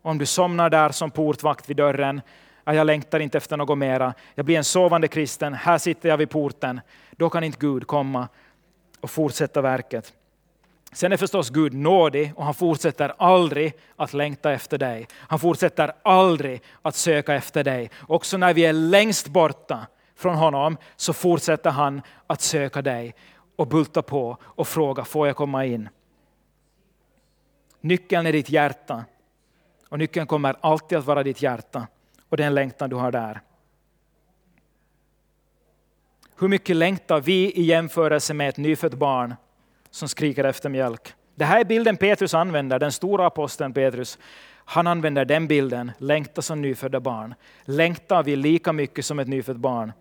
Om 0.02 0.18
du 0.18 0.26
somnar 0.26 0.70
där 0.70 0.90
som 0.90 1.12
portvakt 1.12 1.70
vid 1.70 1.78
dörren, 1.78 2.22
jag 2.66 2.88
längtar 2.88 3.20
inte 3.20 3.38
efter 3.38 3.58
något 3.58 3.78
mera, 3.78 4.13
jag 4.36 4.46
blir 4.46 4.58
en 4.58 4.63
sovande 4.63 5.08
kristen, 5.08 5.54
här 5.54 5.78
sitter 5.78 6.10
jag 6.10 6.18
vid 6.18 6.30
porten, 6.30 6.82
då 7.12 7.30
kan 7.30 7.44
inte 7.44 7.58
Gud 7.60 7.88
komma 7.88 8.28
och 9.02 9.10
fortsätta 9.10 9.62
verket. 9.62 10.13
Sen 10.92 11.12
är 11.12 11.18
förstås 11.18 11.50
Gud 11.50 11.74
nådig 11.74 12.34
och 12.36 12.46
han 12.46 12.54
fortsätter 12.54 13.13
aldrig 13.18 13.74
att 13.96 14.13
längta 14.13 14.52
efter 14.52 14.78
dig. 14.78 15.08
Han 15.13 15.40
fortsätter 15.40 15.92
aldrig 16.04 16.62
att 16.82 16.96
söka 16.96 17.34
efter 17.34 17.63
dig. 17.63 17.92
Också 18.08 18.38
när 18.38 18.54
vi 18.54 18.66
är 18.66 18.74
längst 18.74 19.28
borta 19.28 19.88
från 20.16 20.36
honom 20.36 20.78
så 20.96 21.13
fortsätter 21.13 21.70
han 21.70 22.02
att 22.28 22.42
söka 22.42 22.82
dig 22.82 23.16
och 23.58 23.67
bulta 23.67 24.02
på 24.02 24.38
och 24.43 24.67
fråga, 24.67 25.06
får 25.06 25.28
jag 25.28 25.36
komma 25.36 25.65
in? 25.65 25.89
Nyckeln 27.82 28.28
är 28.28 28.32
ditt 28.32 28.50
hjärta. 28.50 29.06
Och 29.89 30.00
nyckeln 30.00 30.28
kommer 30.28 30.56
alltid 30.62 30.98
att 30.98 31.06
vara 31.06 31.24
ditt 31.24 31.41
hjärta 31.41 31.88
och 32.30 32.38
den 32.38 32.56
längtan 32.56 32.89
du 32.89 32.96
har 32.96 33.12
där. 33.12 33.41
Hur 36.39 36.48
mycket 36.48 36.76
längtar 36.76 37.22
vi 37.22 37.52
i 37.52 37.62
jämförelse 37.62 38.34
med 38.34 38.50
ett 38.50 38.58
nyfött 38.58 38.93
barn 38.93 39.36
som 39.89 40.10
skriker 40.10 40.43
efter 40.43 40.70
mjölk? 40.70 41.13
Det 41.36 41.46
här 41.46 41.60
är 41.60 41.65
bilden 41.65 41.98
Petrus 41.98 42.34
använder, 42.34 42.80
den 42.80 42.91
stora 42.91 43.26
aposteln 43.28 43.74
Petrus. 43.74 44.20
Han 44.65 44.88
använder 44.88 45.26
den 45.26 45.48
bilden, 45.48 45.91
längta 45.98 46.41
som 46.41 46.62
nyfödda 46.62 47.00
barn. 47.00 47.36
Längtar 47.65 48.24
vi 48.24 48.36
lika 48.36 48.74
mycket 48.74 49.06
som 49.06 49.20
ett 49.20 49.28
nyfött 49.28 49.58
barn 49.58 49.93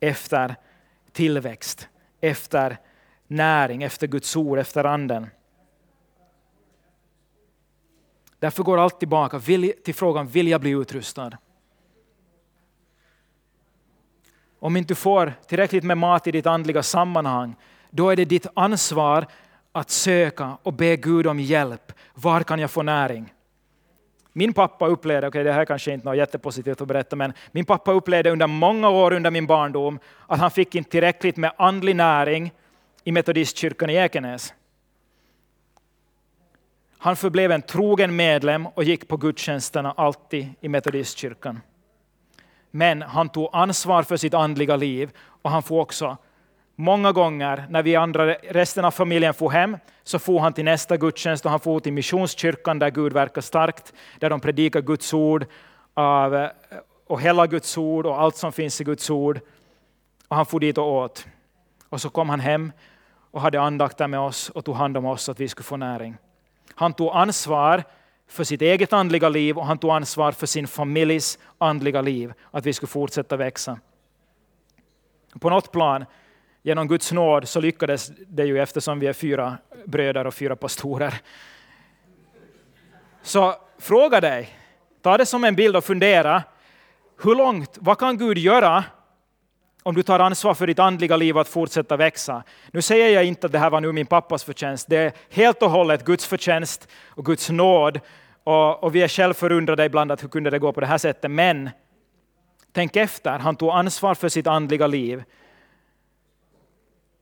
efter 0.00 0.56
tillväxt, 1.12 1.88
efter 2.20 2.78
näring, 3.26 3.82
efter 3.82 4.06
Guds 4.06 4.36
ord, 4.36 4.58
efter 4.58 4.84
anden. 4.84 5.26
Därför 8.38 8.62
går 8.62 8.78
allt 8.78 8.98
tillbaka 8.98 9.40
till 9.84 9.94
frågan, 9.94 10.26
vill 10.26 10.48
jag 10.48 10.60
bli 10.60 10.70
utrustad? 10.70 11.38
Om 14.58 14.76
inte 14.76 14.88
du 14.88 14.94
får 14.94 15.32
tillräckligt 15.46 15.84
med 15.84 15.98
mat 15.98 16.26
i 16.26 16.30
ditt 16.30 16.46
andliga 16.46 16.82
sammanhang, 16.82 17.56
då 17.90 18.10
är 18.10 18.16
det 18.16 18.24
ditt 18.24 18.46
ansvar 18.54 19.26
att 19.72 19.90
söka 19.90 20.58
och 20.62 20.72
be 20.72 20.96
Gud 20.96 21.26
om 21.26 21.40
hjälp. 21.40 21.92
Var 22.14 22.42
kan 22.42 22.58
jag 22.58 22.70
få 22.70 22.82
näring? 22.82 23.34
Min 24.32 24.52
pappa 24.52 24.86
upplevde, 24.86 25.26
okej 25.26 25.40
okay, 25.40 25.44
det 25.44 25.52
här 25.52 25.64
kanske 25.64 25.92
inte 25.92 26.04
är 26.04 26.10
något 26.10 26.16
jättepositivt 26.16 26.80
att 26.80 26.88
berätta, 26.88 27.16
men 27.16 27.32
min 27.52 27.64
pappa 27.64 27.92
upplevde 27.92 28.30
under 28.30 28.46
många 28.46 28.88
år 28.88 29.12
under 29.12 29.30
min 29.30 29.46
barndom 29.46 29.98
att 30.26 30.40
han 30.40 30.50
fick 30.50 30.74
inte 30.74 30.90
tillräckligt 30.90 31.36
med 31.36 31.52
andlig 31.56 31.96
näring 31.96 32.52
i 33.04 33.12
metodistkyrkan 33.12 33.90
i 33.90 33.94
Ekenäs. 33.94 34.54
Han 36.98 37.16
förblev 37.16 37.52
en 37.52 37.62
trogen 37.62 38.16
medlem 38.16 38.66
och 38.66 38.84
gick 38.84 39.08
på 39.08 39.16
gudstjänsterna 39.16 39.94
alltid 39.96 40.48
i 40.60 40.68
metodistkyrkan. 40.68 41.60
Men 42.70 43.02
han 43.02 43.28
tog 43.28 43.48
ansvar 43.52 44.02
för 44.02 44.16
sitt 44.16 44.34
andliga 44.34 44.76
liv 44.76 45.10
och 45.42 45.50
han 45.50 45.62
får 45.62 45.80
också 45.80 46.16
många 46.80 47.12
gånger 47.12 47.66
när 47.68 47.82
vi 47.82 47.96
andra, 47.96 48.34
resten 48.34 48.84
av 48.84 48.90
familjen 48.90 49.34
får 49.34 49.50
hem 49.50 49.76
så 50.02 50.18
får 50.18 50.40
han 50.40 50.52
till 50.52 50.64
nästa 50.64 50.96
gudstjänst 50.96 51.44
och 51.44 51.50
han 51.50 51.60
får 51.60 51.80
till 51.80 51.92
missionskyrkan 51.92 52.78
där 52.78 52.90
Gud 52.90 53.12
verkar 53.12 53.40
starkt, 53.40 53.92
där 54.18 54.30
de 54.30 54.40
predikar 54.40 54.80
Guds 54.80 55.14
ord 55.14 55.46
och 57.06 57.20
hela 57.20 57.46
Guds 57.46 57.78
ord 57.78 58.06
och 58.06 58.20
allt 58.20 58.36
som 58.36 58.52
finns 58.52 58.80
i 58.80 58.84
Guds 58.84 59.10
ord. 59.10 59.40
Och 60.28 60.36
han 60.36 60.46
får 60.46 60.60
dit 60.60 60.78
och 60.78 60.92
åt. 60.92 61.26
Och 61.88 62.00
så 62.00 62.10
kom 62.10 62.28
han 62.28 62.40
hem 62.40 62.72
och 63.30 63.40
hade 63.40 63.60
andakter 63.60 64.06
med 64.06 64.20
oss 64.20 64.50
och 64.50 64.64
tog 64.64 64.74
hand 64.74 64.96
om 64.96 65.06
oss 65.06 65.22
så 65.22 65.32
att 65.32 65.40
vi 65.40 65.48
skulle 65.48 65.64
få 65.64 65.76
näring. 65.76 66.16
Han 66.74 66.92
tog 66.92 67.10
ansvar 67.12 67.84
för 68.28 68.44
sitt 68.44 68.62
eget 68.62 68.92
andliga 68.92 69.28
liv 69.28 69.58
och 69.58 69.66
han 69.66 69.78
tog 69.78 69.90
ansvar 69.90 70.32
för 70.32 70.46
sin 70.46 70.66
familjs 70.66 71.38
andliga 71.58 72.00
liv, 72.00 72.32
att 72.50 72.66
vi 72.66 72.72
skulle 72.72 72.88
fortsätta 72.88 73.36
växa. 73.36 73.78
På 75.40 75.50
något 75.50 75.72
plan, 75.72 76.04
genom 76.62 76.88
Guds 76.88 77.12
nåd, 77.12 77.48
så 77.48 77.60
lyckades 77.60 78.12
det 78.26 78.44
ju 78.44 78.58
eftersom 78.58 79.00
vi 79.00 79.06
är 79.06 79.12
fyra 79.12 79.58
bröder 79.84 80.26
och 80.26 80.34
fyra 80.34 80.56
pastorer. 80.56 81.14
Så 83.22 83.54
fråga 83.78 84.20
dig, 84.20 84.48
ta 85.02 85.16
det 85.16 85.26
som 85.26 85.44
en 85.44 85.54
bild 85.54 85.76
och 85.76 85.84
fundera, 85.84 86.42
hur 87.22 87.34
långt, 87.34 87.78
vad 87.80 87.98
kan 87.98 88.18
Gud 88.18 88.38
göra 88.38 88.84
om 89.82 89.94
du 89.94 90.02
tar 90.02 90.18
ansvar 90.18 90.54
för 90.54 90.66
ditt 90.66 90.78
andliga 90.78 91.16
liv 91.16 91.38
att 91.38 91.48
fortsätta 91.48 91.96
växa. 91.96 92.42
Nu 92.70 92.82
säger 92.82 93.08
jag 93.08 93.24
inte 93.24 93.46
att 93.46 93.52
det 93.52 93.58
här 93.58 93.70
var 93.70 93.80
nu 93.80 93.92
min 93.92 94.06
pappas 94.06 94.44
förtjänst. 94.44 94.88
Det 94.88 94.96
är 94.96 95.12
helt 95.30 95.62
och 95.62 95.70
hållet 95.70 96.04
Guds 96.04 96.26
förtjänst 96.26 96.88
och 97.06 97.24
Guds 97.24 97.50
nåd. 97.50 98.00
Och, 98.44 98.84
och 98.84 98.94
vi 98.94 99.02
är 99.02 99.08
själv 99.08 99.34
förundrade 99.34 99.84
ibland 99.84 100.12
att 100.12 100.22
hur 100.22 100.28
kunde 100.28 100.50
det 100.50 100.58
gå 100.58 100.72
på 100.72 100.80
det 100.80 100.86
här 100.86 100.98
sättet. 100.98 101.30
Men 101.30 101.70
tänk 102.72 102.96
efter, 102.96 103.38
han 103.38 103.56
tog 103.56 103.70
ansvar 103.70 104.14
för 104.14 104.28
sitt 104.28 104.46
andliga 104.46 104.86
liv. 104.86 105.22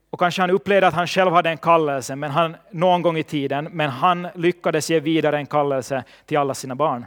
Och 0.09 0.19
kanske 0.19 0.41
han 0.41 0.49
upplevde 0.49 0.87
att 0.87 0.93
han 0.93 1.07
själv 1.07 1.31
hade 1.31 1.49
en 1.49 1.57
kallelse 1.57 2.15
men 2.15 2.31
han, 2.31 2.55
någon 2.71 3.01
gång 3.01 3.17
i 3.17 3.23
tiden, 3.23 3.69
men 3.71 3.89
han 3.89 4.27
lyckades 4.35 4.89
ge 4.89 4.99
vidare 4.99 5.37
en 5.37 5.45
kallelse 5.45 6.03
till 6.25 6.37
alla 6.37 6.53
sina 6.53 6.75
barn. 6.75 7.05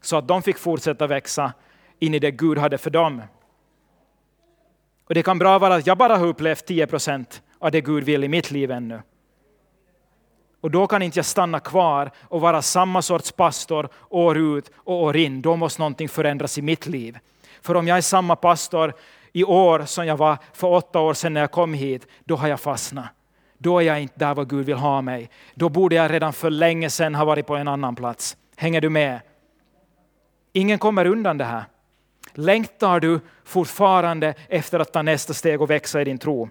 Så 0.00 0.16
att 0.16 0.28
de 0.28 0.42
fick 0.42 0.58
fortsätta 0.58 1.06
växa 1.06 1.52
in 1.98 2.14
i 2.14 2.18
det 2.18 2.30
Gud 2.30 2.58
hade 2.58 2.78
för 2.78 2.90
dem. 2.90 3.22
Och 5.04 5.14
det 5.14 5.22
kan 5.22 5.38
bra 5.38 5.58
vara 5.58 5.74
att 5.74 5.86
jag 5.86 5.98
bara 5.98 6.16
har 6.16 6.26
upplevt 6.26 6.66
10 6.66 6.86
procent 6.86 7.42
av 7.58 7.70
det 7.70 7.80
Gud 7.80 8.04
vill 8.04 8.24
i 8.24 8.28
mitt 8.28 8.50
liv 8.50 8.70
ännu. 8.70 9.00
Och 10.60 10.70
då 10.70 10.86
kan 10.86 11.02
inte 11.02 11.18
jag 11.18 11.26
stanna 11.26 11.60
kvar 11.60 12.10
och 12.22 12.40
vara 12.40 12.62
samma 12.62 13.02
sorts 13.02 13.32
pastor 13.32 13.88
år 14.08 14.38
ut 14.38 14.70
och 14.76 15.02
år 15.02 15.16
in. 15.16 15.42
Då 15.42 15.56
måste 15.56 15.80
någonting 15.80 16.08
förändras 16.08 16.58
i 16.58 16.62
mitt 16.62 16.86
liv. 16.86 17.18
För 17.62 17.74
om 17.74 17.88
jag 17.88 17.96
är 17.96 18.02
samma 18.02 18.36
pastor 18.36 18.94
i 19.32 19.44
år 19.44 19.84
som 19.84 20.06
jag 20.06 20.16
var 20.16 20.38
för 20.52 20.68
åtta 20.68 21.00
år 21.00 21.14
sedan 21.14 21.34
när 21.34 21.40
jag 21.40 21.50
kom 21.50 21.74
hit, 21.74 22.06
då 22.24 22.36
har 22.36 22.48
jag 22.48 22.60
fastnat. 22.60 23.06
Då 23.58 23.78
är 23.78 23.82
jag 23.82 24.00
inte 24.02 24.18
där 24.18 24.34
vad 24.34 24.50
Gud 24.50 24.66
vill 24.66 24.76
ha 24.76 25.00
mig. 25.00 25.30
Då 25.54 25.68
borde 25.68 25.94
jag 25.94 26.10
redan 26.10 26.32
för 26.32 26.50
länge 26.50 26.90
sedan 26.90 27.14
ha 27.14 27.24
varit 27.24 27.46
på 27.46 27.56
en 27.56 27.68
annan 27.68 27.96
plats. 27.96 28.36
Hänger 28.56 28.80
du 28.80 28.88
med? 28.88 29.20
Ingen 30.52 30.78
kommer 30.78 31.06
undan 31.06 31.38
det 31.38 31.44
här. 31.44 31.64
Längtar 32.32 33.00
du 33.00 33.20
fortfarande 33.44 34.34
efter 34.48 34.80
att 34.80 34.92
ta 34.92 35.02
nästa 35.02 35.34
steg 35.34 35.62
och 35.62 35.70
växa 35.70 36.00
i 36.00 36.04
din 36.04 36.18
tro? 36.18 36.48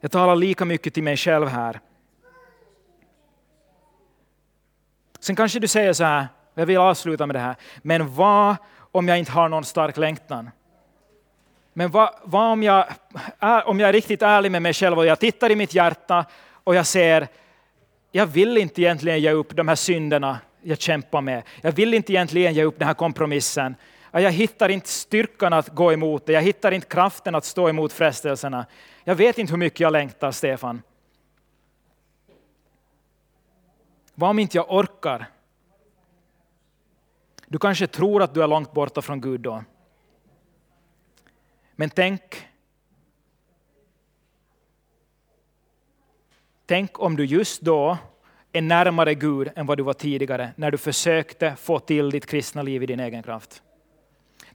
Jag 0.00 0.10
talar 0.10 0.36
lika 0.36 0.64
mycket 0.64 0.94
till 0.94 1.02
mig 1.02 1.16
själv 1.16 1.48
här. 1.48 1.80
Sen 5.20 5.36
kanske 5.36 5.58
du 5.58 5.68
säger 5.68 5.92
så 5.92 6.04
här, 6.04 6.28
jag 6.54 6.66
vill 6.66 6.78
avsluta 6.78 7.26
med 7.26 7.36
det 7.36 7.40
här, 7.40 7.56
men 7.82 8.14
vad 8.14 8.56
om 8.92 9.08
jag 9.08 9.18
inte 9.18 9.32
har 9.32 9.48
någon 9.48 9.64
stark 9.64 9.96
längtan? 9.96 10.50
Men 11.72 11.90
vad, 11.90 12.14
vad 12.24 12.52
om, 12.52 12.62
jag, 12.62 12.86
om 13.64 13.80
jag 13.80 13.88
är 13.88 13.92
riktigt 13.92 14.22
ärlig 14.22 14.52
med 14.52 14.62
mig 14.62 14.72
själv 14.72 14.98
och 14.98 15.06
jag 15.06 15.20
tittar 15.20 15.50
i 15.50 15.56
mitt 15.56 15.74
hjärta 15.74 16.24
och 16.64 16.74
jag 16.74 16.86
ser, 16.86 17.28
jag 18.12 18.26
vill 18.26 18.56
inte 18.56 18.82
egentligen 18.82 19.20
ge 19.20 19.30
upp 19.30 19.56
de 19.56 19.68
här 19.68 19.74
synderna 19.74 20.38
jag 20.62 20.80
kämpar 20.80 21.20
med. 21.20 21.42
Jag 21.60 21.72
vill 21.72 21.94
inte 21.94 22.12
egentligen 22.12 22.54
ge 22.54 22.64
upp 22.64 22.78
den 22.78 22.88
här 22.88 22.94
kompromissen. 22.94 23.74
Jag 24.10 24.32
hittar 24.32 24.68
inte 24.68 24.88
styrkan 24.88 25.52
att 25.52 25.68
gå 25.68 25.92
emot 25.92 26.26
det. 26.26 26.32
Jag 26.32 26.42
hittar 26.42 26.72
inte 26.72 26.86
kraften 26.86 27.34
att 27.34 27.44
stå 27.44 27.68
emot 27.68 27.92
frestelserna. 27.92 28.66
Jag 29.04 29.14
vet 29.14 29.38
inte 29.38 29.52
hur 29.52 29.58
mycket 29.58 29.80
jag 29.80 29.92
längtar, 29.92 30.30
Stefan. 30.30 30.82
Vad 34.14 34.30
om 34.30 34.38
inte 34.38 34.56
jag 34.56 34.72
orkar? 34.72 35.26
Du 37.52 37.58
kanske 37.58 37.86
tror 37.86 38.22
att 38.22 38.34
du 38.34 38.42
är 38.42 38.46
långt 38.46 38.72
borta 38.72 39.02
från 39.02 39.20
Gud 39.20 39.40
då. 39.40 39.64
Men 41.76 41.90
tänk 41.90 42.48
Tänk 46.66 47.00
om 47.00 47.16
du 47.16 47.24
just 47.24 47.60
då 47.60 47.98
är 48.52 48.62
närmare 48.62 49.14
Gud 49.14 49.50
än 49.56 49.66
vad 49.66 49.78
du 49.78 49.82
var 49.82 49.92
tidigare 49.92 50.52
när 50.56 50.70
du 50.70 50.78
försökte 50.78 51.56
få 51.56 51.78
till 51.78 52.10
ditt 52.10 52.26
kristna 52.26 52.62
liv 52.62 52.82
i 52.82 52.86
din 52.86 53.00
egen 53.00 53.22
kraft. 53.22 53.62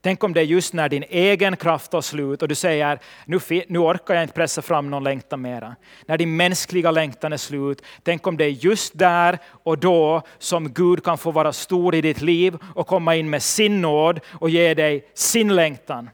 Tänk 0.02 0.24
om 0.24 0.34
det 0.34 0.42
är 0.42 0.46
just 0.46 0.74
när 0.74 0.90
din 0.90 1.04
egen 1.10 1.56
kraft 1.58 1.92
tar 1.92 2.02
slut 2.02 2.42
och 2.42 2.48
du 2.48 2.56
säger 2.56 3.00
nu, 3.26 3.40
nu 3.68 3.80
orkar 3.80 4.14
jag 4.14 4.24
inte 4.24 4.34
pressa 4.34 4.62
fram 4.62 4.90
någon 4.90 5.04
längtan 5.04 5.42
mera. 5.42 5.76
När 6.06 6.18
din 6.18 6.36
mänskliga 6.36 6.92
längtan 6.92 7.34
är 7.34 7.38
slut. 7.38 7.82
Tänk 8.04 8.28
om 8.28 8.38
det 8.38 8.46
är 8.46 8.50
just 8.50 8.98
där 8.98 9.40
och 9.46 9.78
då 9.78 10.22
som 10.38 10.74
Gud 10.74 11.04
kan 11.04 11.18
få 11.18 11.32
vara 11.32 11.54
stor 11.54 11.96
i 11.96 12.02
ditt 12.02 12.22
liv 12.22 12.58
och 12.76 12.88
komma 12.88 13.16
in 13.16 13.30
med 13.30 13.44
sin 13.44 13.82
nåd 13.82 14.20
och 14.34 14.50
ge 14.50 14.74
dig 14.74 15.12
sin 15.14 15.56
längtan. 15.56 16.10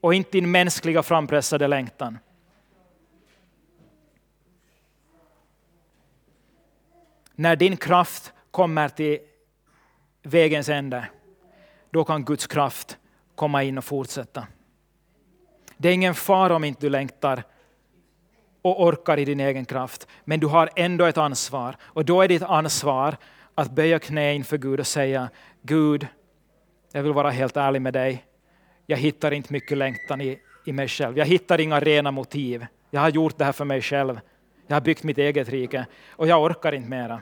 Och 0.00 0.14
inte 0.14 0.30
din 0.30 0.50
mänskliga 0.50 1.02
frampressade 1.02 1.68
längtan. 1.68 2.18
när 7.40 7.56
din 7.56 7.76
kraft 7.76 8.32
kommer 8.50 8.88
till 8.88 9.18
vägens 10.22 10.68
ände, 10.68 11.08
då 11.90 12.04
kan 12.04 12.24
Guds 12.24 12.46
kraft 12.46 12.98
komma 13.40 13.62
in 13.62 13.78
och 13.78 13.84
fortsätta. 13.84 14.46
Det 15.76 15.88
är 15.88 15.92
ingen 15.92 16.14
fara 16.14 16.56
om 16.56 16.64
inte 16.64 16.80
du 16.80 16.90
längtar 16.90 17.42
och 18.62 18.82
orkar 18.82 19.18
i 19.18 19.24
din 19.24 19.40
egen 19.40 19.64
kraft, 19.64 20.06
men 20.24 20.40
du 20.40 20.46
har 20.46 20.70
ändå 20.76 21.04
ett 21.04 21.18
ansvar. 21.18 21.76
Och 21.80 22.04
då 22.04 22.22
är 22.22 22.28
ditt 22.28 22.42
ansvar 22.42 23.16
att 23.54 23.70
böja 23.70 23.98
knä 23.98 24.34
inför 24.34 24.58
Gud 24.58 24.80
och 24.80 24.86
säga 24.86 25.30
Gud, 25.62 26.06
jag 26.92 27.02
vill 27.02 27.12
vara 27.12 27.30
helt 27.30 27.56
ärlig 27.56 27.82
med 27.82 27.92
dig. 27.92 28.24
Jag 28.86 28.96
hittar 28.98 29.32
inte 29.32 29.52
mycket 29.52 29.78
längtan 29.78 30.20
i, 30.20 30.38
i 30.66 30.72
mig 30.72 30.88
själv. 30.88 31.18
Jag 31.18 31.26
hittar 31.26 31.60
inga 31.60 31.80
rena 31.80 32.10
motiv. 32.10 32.66
Jag 32.90 33.00
har 33.00 33.08
gjort 33.08 33.38
det 33.38 33.44
här 33.44 33.52
för 33.52 33.64
mig 33.64 33.82
själv. 33.82 34.20
Jag 34.66 34.76
har 34.76 34.80
byggt 34.80 35.02
mitt 35.02 35.18
eget 35.18 35.48
rike 35.48 35.86
och 36.10 36.26
jag 36.26 36.42
orkar 36.42 36.72
inte 36.72 36.88
mera. 36.88 37.20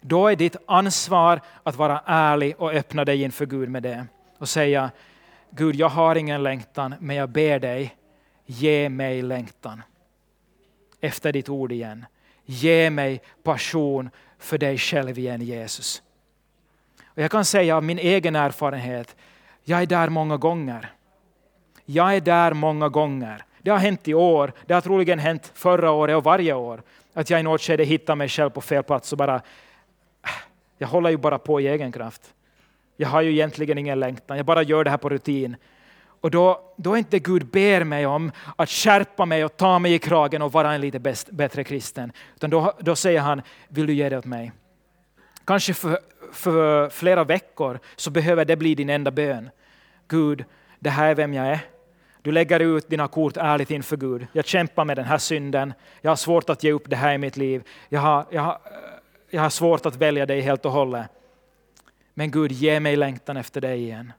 Då 0.00 0.28
är 0.28 0.36
ditt 0.36 0.56
ansvar 0.66 1.40
att 1.62 1.76
vara 1.76 2.02
ärlig 2.06 2.54
och 2.58 2.72
öppna 2.72 3.04
dig 3.04 3.22
inför 3.22 3.46
Gud 3.46 3.68
med 3.68 3.82
det 3.82 4.06
och 4.38 4.48
säga 4.48 4.90
Gud, 5.56 5.76
jag 5.76 5.88
har 5.88 6.16
ingen 6.16 6.42
längtan, 6.42 6.94
men 7.00 7.16
jag 7.16 7.28
ber 7.28 7.58
dig, 7.58 7.96
ge 8.46 8.88
mig 8.88 9.22
längtan 9.22 9.82
efter 11.00 11.32
ditt 11.32 11.48
ord 11.48 11.72
igen. 11.72 12.06
Ge 12.44 12.90
mig 12.90 13.20
passion 13.42 14.10
för 14.38 14.58
dig 14.58 14.78
själv 14.78 15.18
igen, 15.18 15.42
Jesus. 15.42 16.02
Och 17.04 17.22
jag 17.22 17.30
kan 17.30 17.44
säga 17.44 17.76
av 17.76 17.84
min 17.84 17.98
egen 17.98 18.36
erfarenhet, 18.36 19.16
jag 19.64 19.82
är 19.82 19.86
där 19.86 20.08
många 20.08 20.36
gånger. 20.36 20.92
Jag 21.84 22.16
är 22.16 22.20
där 22.20 22.52
många 22.52 22.88
gånger. 22.88 23.44
Det 23.62 23.70
har 23.70 23.78
hänt 23.78 24.08
i 24.08 24.14
år, 24.14 24.52
det 24.66 24.74
har 24.74 24.80
troligen 24.80 25.18
hänt 25.18 25.52
förra 25.54 25.90
året 25.90 26.16
och 26.16 26.24
varje 26.24 26.54
år. 26.54 26.82
Att 27.12 27.30
jag 27.30 27.40
i 27.40 27.42
något 27.42 27.62
skede 27.62 27.84
hittar 27.84 28.16
mig 28.16 28.28
själv 28.28 28.50
på 28.50 28.60
fel 28.60 28.82
plats 28.82 29.12
och 29.12 29.18
bara, 29.18 29.42
jag 30.78 30.88
håller 30.88 31.10
ju 31.10 31.16
bara 31.16 31.38
på 31.38 31.60
i 31.60 31.68
egen 31.68 31.92
kraft. 31.92 32.34
Jag 32.96 33.08
har 33.08 33.22
ju 33.22 33.30
egentligen 33.30 33.78
ingen 33.78 34.00
längtan, 34.00 34.36
jag 34.36 34.46
bara 34.46 34.62
gör 34.62 34.84
det 34.84 34.90
här 34.90 34.96
på 34.98 35.08
rutin. 35.08 35.56
Och 36.24 36.30
då, 36.30 36.74
då 36.76 36.92
är 36.92 36.96
inte 36.96 37.18
Gud 37.18 37.46
ber 37.46 37.84
mig 37.84 38.06
om 38.06 38.32
att 38.56 38.70
skärpa 38.70 39.24
mig 39.24 39.44
och 39.44 39.56
ta 39.56 39.78
mig 39.78 39.94
i 39.94 39.98
kragen 39.98 40.42
och 40.42 40.52
vara 40.52 40.74
en 40.74 40.80
lite 40.80 40.98
bäst, 40.98 41.30
bättre 41.30 41.64
kristen. 41.64 42.12
Utan 42.36 42.50
då, 42.50 42.72
då 42.80 42.96
säger 42.96 43.20
han, 43.20 43.42
vill 43.68 43.86
du 43.86 43.92
ge 43.92 44.08
det 44.08 44.18
åt 44.18 44.24
mig? 44.24 44.52
Kanske 45.44 45.74
för, 45.74 45.98
för 46.32 46.88
flera 46.88 47.24
veckor 47.24 47.78
så 47.96 48.10
behöver 48.10 48.44
det 48.44 48.56
bli 48.56 48.74
din 48.74 48.90
enda 48.90 49.10
bön. 49.10 49.50
Gud, 50.08 50.44
det 50.78 50.90
här 50.90 51.08
är 51.08 51.14
vem 51.14 51.34
jag 51.34 51.46
är. 51.46 51.60
Du 52.22 52.32
lägger 52.32 52.60
ut 52.60 52.88
dina 52.88 53.08
kort 53.08 53.36
ärligt 53.36 53.70
inför 53.70 53.96
Gud. 53.96 54.26
Jag 54.32 54.46
kämpar 54.46 54.84
med 54.84 54.96
den 54.96 55.04
här 55.04 55.18
synden. 55.18 55.72
Jag 56.00 56.10
har 56.10 56.16
svårt 56.16 56.50
att 56.50 56.64
ge 56.64 56.72
upp 56.72 56.90
det 56.90 56.96
här 56.96 57.14
i 57.14 57.18
mitt 57.18 57.36
liv. 57.36 57.62
Jag 57.88 58.00
har, 58.00 58.26
jag 58.30 58.42
har, 58.42 58.58
jag 59.30 59.42
har 59.42 59.50
svårt 59.50 59.86
att 59.86 59.96
välja 59.96 60.26
dig 60.26 60.40
helt 60.40 60.64
och 60.64 60.72
hållet. 60.72 61.06
Men 62.14 62.30
Gud, 62.30 62.52
ge 62.52 62.80
mig 62.80 62.96
längtan 62.96 63.36
efter 63.36 63.60
dig 63.60 63.82
igen. 63.82 64.12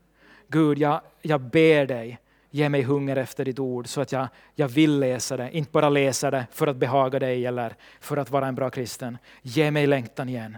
Gud, 0.47 0.77
jag, 0.77 1.01
jag 1.21 1.41
ber 1.41 1.85
dig, 1.85 2.19
ge 2.49 2.69
mig 2.69 2.83
hunger 2.83 3.15
efter 3.15 3.45
ditt 3.45 3.59
ord 3.59 3.87
så 3.87 4.01
att 4.01 4.11
jag, 4.11 4.27
jag 4.55 4.67
vill 4.67 4.99
läsa 4.99 5.37
det, 5.37 5.49
inte 5.51 5.71
bara 5.71 5.89
läsa 5.89 6.31
det 6.31 6.45
för 6.51 6.67
att 6.67 6.75
behaga 6.75 7.19
dig 7.19 7.45
eller 7.45 7.75
för 7.99 8.17
att 8.17 8.31
vara 8.31 8.47
en 8.47 8.55
bra 8.55 8.69
kristen. 8.69 9.17
Ge 9.41 9.71
mig 9.71 9.87
längtan 9.87 10.29
igen. 10.29 10.57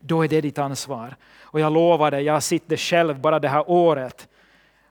Då 0.00 0.24
är 0.24 0.28
det 0.28 0.40
ditt 0.40 0.58
ansvar. 0.58 1.16
Och 1.40 1.60
jag 1.60 1.72
lovar 1.72 2.10
dig, 2.10 2.22
jag 2.22 2.32
har 2.32 2.40
sett 2.40 2.62
det 2.66 2.76
själv 2.76 3.20
bara 3.20 3.38
det 3.38 3.48
här 3.48 3.70
året, 3.70 4.28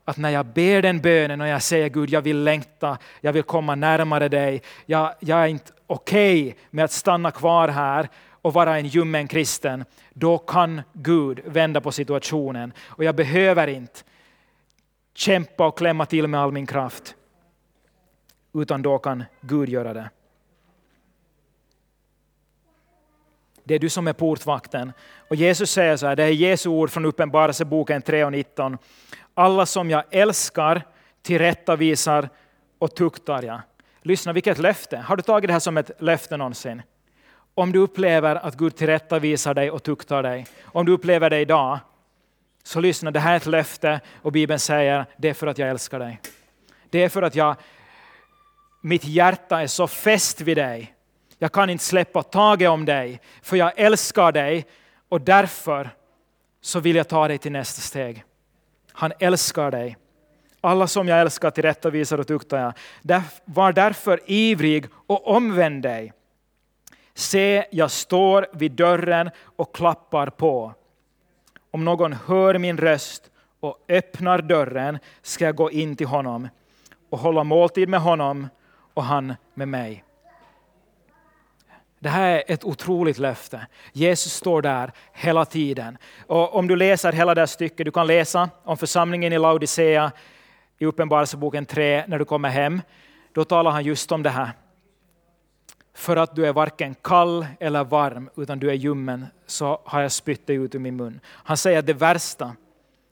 att 0.05 0.17
när 0.17 0.29
jag 0.29 0.45
ber 0.45 0.81
den 0.81 1.01
bönen 1.01 1.41
och 1.41 1.47
jag 1.47 1.61
säger 1.61 1.89
Gud, 1.89 2.09
jag 2.09 2.21
vill 2.21 2.43
längta, 2.43 2.97
jag 3.21 3.33
vill 3.33 3.43
komma 3.43 3.75
närmare 3.75 4.29
dig, 4.29 4.61
jag, 4.85 5.13
jag 5.19 5.39
är 5.39 5.47
inte 5.47 5.71
okej 5.87 6.47
okay 6.47 6.61
med 6.69 6.85
att 6.85 6.91
stanna 6.91 7.31
kvar 7.31 7.67
här 7.67 8.09
och 8.41 8.53
vara 8.53 8.77
en 8.77 8.85
ljummen 8.85 9.27
kristen, 9.27 9.85
då 10.13 10.37
kan 10.37 10.81
Gud 10.93 11.39
vända 11.45 11.81
på 11.81 11.91
situationen. 11.91 12.73
Och 12.85 13.03
jag 13.03 13.15
behöver 13.15 13.67
inte 13.67 13.99
kämpa 15.13 15.67
och 15.67 15.77
klämma 15.77 16.05
till 16.05 16.27
med 16.27 16.39
all 16.39 16.51
min 16.51 16.67
kraft, 16.67 17.15
utan 18.53 18.81
då 18.81 18.97
kan 18.99 19.23
Gud 19.41 19.69
göra 19.69 19.93
det. 19.93 20.09
Det 23.63 23.75
är 23.75 23.79
du 23.79 23.89
som 23.89 24.07
är 24.07 24.13
portvakten. 24.13 24.93
Och 25.27 25.35
Jesus 25.35 25.71
säger 25.71 25.97
så 25.97 26.07
här, 26.07 26.15
det 26.15 26.23
är 26.23 26.29
Jesu 26.29 26.69
ord 26.69 26.89
från 26.89 27.05
Uppenbarelseboken 27.05 28.01
3 28.01 28.23
och 28.23 28.31
19. 28.31 28.77
Alla 29.33 29.65
som 29.65 29.89
jag 29.89 30.03
älskar 30.11 30.81
tillrättavisar 31.21 32.29
och 32.79 32.95
tuktar 32.95 33.43
jag. 33.43 33.61
Lyssna 34.01 34.33
vilket 34.33 34.57
löfte. 34.57 34.97
Har 34.97 35.15
du 35.15 35.23
tagit 35.23 35.47
det 35.47 35.53
här 35.53 35.59
som 35.59 35.77
ett 35.77 35.91
löfte 36.01 36.37
någonsin? 36.37 36.81
Om 37.59 37.71
du 37.71 37.79
upplever 37.79 38.35
att 38.35 38.55
Gud 38.55 38.75
tillrättavisar 38.75 39.53
dig 39.53 39.71
och 39.71 39.83
tuktar 39.83 40.23
dig, 40.23 40.45
om 40.65 40.85
du 40.85 40.91
upplever 40.91 41.29
det 41.29 41.39
idag, 41.39 41.79
så 42.63 42.79
lyssna, 42.79 43.11
det 43.11 43.19
här 43.19 43.33
är 43.33 43.37
ett 43.37 43.45
löfte 43.45 43.99
och 44.21 44.31
Bibeln 44.31 44.59
säger 44.59 45.05
det 45.17 45.29
är 45.29 45.33
för 45.33 45.47
att 45.47 45.57
jag 45.57 45.69
älskar 45.69 45.99
dig. 45.99 46.21
Det 46.89 47.03
är 47.03 47.09
för 47.09 47.21
att 47.21 47.35
jag, 47.35 47.55
mitt 48.81 49.05
hjärta 49.05 49.61
är 49.61 49.67
så 49.67 49.87
fäst 49.87 50.41
vid 50.41 50.57
dig. 50.57 50.93
Jag 51.37 51.51
kan 51.51 51.69
inte 51.69 51.83
släppa 51.83 52.23
taget 52.23 52.69
om 52.69 52.85
dig, 52.85 53.21
för 53.41 53.57
jag 53.57 53.71
älskar 53.75 54.31
dig 54.31 54.65
och 55.09 55.21
därför 55.21 55.89
så 56.61 56.79
vill 56.79 56.95
jag 56.95 57.07
ta 57.07 57.27
dig 57.27 57.37
till 57.37 57.51
nästa 57.51 57.81
steg. 57.81 58.23
Han 58.91 59.11
älskar 59.19 59.71
dig. 59.71 59.97
Alla 60.61 60.87
som 60.87 61.07
jag 61.07 61.19
älskar 61.21 61.51
tillrättavisar 61.51 62.17
och 62.17 62.27
tuktar 62.27 62.73
jag. 63.03 63.21
Var 63.45 63.73
därför 63.73 64.19
ivrig 64.25 64.85
och 65.07 65.27
omvänd 65.27 65.83
dig. 65.83 66.13
Se, 67.19 67.65
jag 67.71 67.91
står 67.91 68.47
vid 68.53 68.71
dörren 68.71 69.29
och 69.43 69.75
klappar 69.75 70.29
på. 70.29 70.73
Om 71.71 71.85
någon 71.85 72.13
hör 72.13 72.57
min 72.57 72.77
röst 72.77 73.31
och 73.59 73.85
öppnar 73.89 74.41
dörren 74.41 74.99
ska 75.21 75.45
jag 75.45 75.55
gå 75.55 75.71
in 75.71 75.95
till 75.95 76.07
honom 76.07 76.49
och 77.09 77.19
hålla 77.19 77.43
måltid 77.43 77.89
med 77.89 78.01
honom 78.01 78.47
och 78.93 79.03
han 79.03 79.35
med 79.53 79.67
mig. 79.67 80.03
Det 81.99 82.09
här 82.09 82.29
är 82.29 82.43
ett 82.47 82.63
otroligt 82.63 83.17
löfte. 83.17 83.67
Jesus 83.91 84.33
står 84.33 84.61
där 84.61 84.91
hela 85.13 85.45
tiden. 85.45 85.97
Och 86.27 86.55
om 86.55 86.67
du 86.67 86.75
läser 86.75 87.11
hela 87.11 87.35
det 87.35 87.41
här 87.41 87.45
stycket, 87.45 87.85
du 87.85 87.91
kan 87.91 88.07
läsa 88.07 88.49
om 88.63 88.77
församlingen 88.77 89.33
i 89.33 89.37
Laodicea 89.37 90.11
i 90.77 90.85
Uppenbarelseboken 90.85 91.65
3 91.65 92.03
när 92.07 92.19
du 92.19 92.25
kommer 92.25 92.49
hem. 92.49 92.81
Då 93.33 93.43
talar 93.43 93.71
han 93.71 93.83
just 93.83 94.11
om 94.11 94.23
det 94.23 94.29
här 94.29 94.51
för 95.99 96.15
att 96.15 96.35
du 96.35 96.47
är 96.47 96.53
varken 96.53 96.95
kall 96.95 97.45
eller 97.59 97.83
varm, 97.83 98.29
utan 98.35 98.59
du 98.59 98.69
är 98.69 98.73
ljummen, 98.73 99.25
så 99.45 99.81
har 99.85 100.01
jag 100.01 100.11
spytt 100.11 100.47
dig 100.47 100.55
ut 100.55 100.75
ur 100.75 100.79
min 100.79 100.95
mun. 100.95 101.19
Han 101.27 101.57
säger 101.57 101.79
att 101.79 101.85
det 101.85 101.93
värsta, 101.93 102.55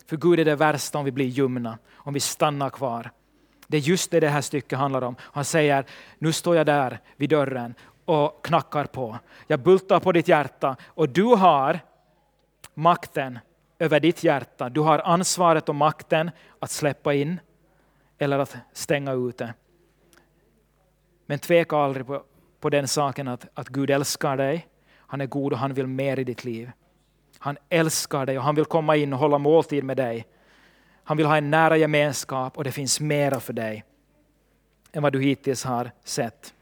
för 0.06 0.18
Gud 0.18 0.40
är 0.40 0.46
det 0.46 0.56
värsta 0.56 0.98
om 0.98 1.06
vi 1.06 1.12
blir 1.12 1.26
ljumna, 1.26 1.78
om 1.96 2.14
vi 2.14 2.20
stannar 2.20 2.70
kvar. 2.70 3.12
Det 3.68 3.78
är 3.78 3.82
just 3.82 4.12
det 4.12 4.20
det 4.20 4.30
här 4.30 4.42
stycket 4.42 4.80
handlar 4.80 5.02
om. 5.02 5.16
Han 5.20 5.46
säger, 5.46 5.86
nu 6.18 6.32
står 6.32 6.56
jag 6.56 6.66
där 6.66 7.00
vid 7.16 7.30
dörren 7.30 7.76
och 8.06 8.46
knackar 8.46 8.86
på. 8.86 9.20
Jag 9.48 9.60
bultar 9.60 10.00
på 10.00 10.12
ditt 10.12 10.28
hjärta 10.28 10.76
och 10.86 11.10
du 11.10 11.24
har 11.24 11.80
makten 12.74 13.40
över 13.80 14.00
ditt 14.00 14.24
hjärta. 14.24 14.70
Du 14.70 14.80
har 14.80 15.00
ansvaret 15.00 15.70
och 15.70 15.76
makten 15.76 16.32
att 16.60 16.72
släppa 16.72 17.14
in 17.14 17.40
eller 18.18 18.40
att 18.40 18.58
stänga 18.74 19.14
ute. 19.14 19.54
Men 21.26 21.40
tveka 21.40 21.78
aldrig 21.78 22.08
på 22.08 22.24
på 22.60 22.70
den 22.70 22.88
saken 22.88 23.28
att, 23.28 23.48
att 23.54 23.70
Gud 23.70 23.90
älskar 23.90 24.38
dig. 24.38 24.68
Han 24.98 25.22
är 25.22 25.26
god 25.26 25.54
och 25.54 25.60
han 25.60 25.74
vill 25.74 25.88
mer 25.88 26.20
i 26.20 26.24
ditt 26.24 26.44
liv. 26.44 26.72
Han 27.40 27.58
älskar 27.70 28.26
dig 28.26 28.38
och 28.38 28.44
han 28.44 28.56
vill 28.56 28.66
komma 28.66 28.96
in 28.96 29.14
och 29.14 29.20
hålla 29.20 29.38
måltid 29.38 29.84
med 29.84 29.98
dig. 29.98 30.28
Han 31.04 31.18
vill 31.18 31.26
ha 31.26 31.38
en 31.38 31.52
nära 31.52 31.78
gemenskap 31.78 32.58
och 32.58 32.64
det 32.64 32.72
finns 32.72 33.00
mera 33.00 33.40
för 33.40 33.54
dig 33.54 33.84
än 34.92 35.04
vad 35.04 35.14
du 35.14 35.22
hittills 35.22 35.64
har 35.64 35.92
sett. 36.04 36.54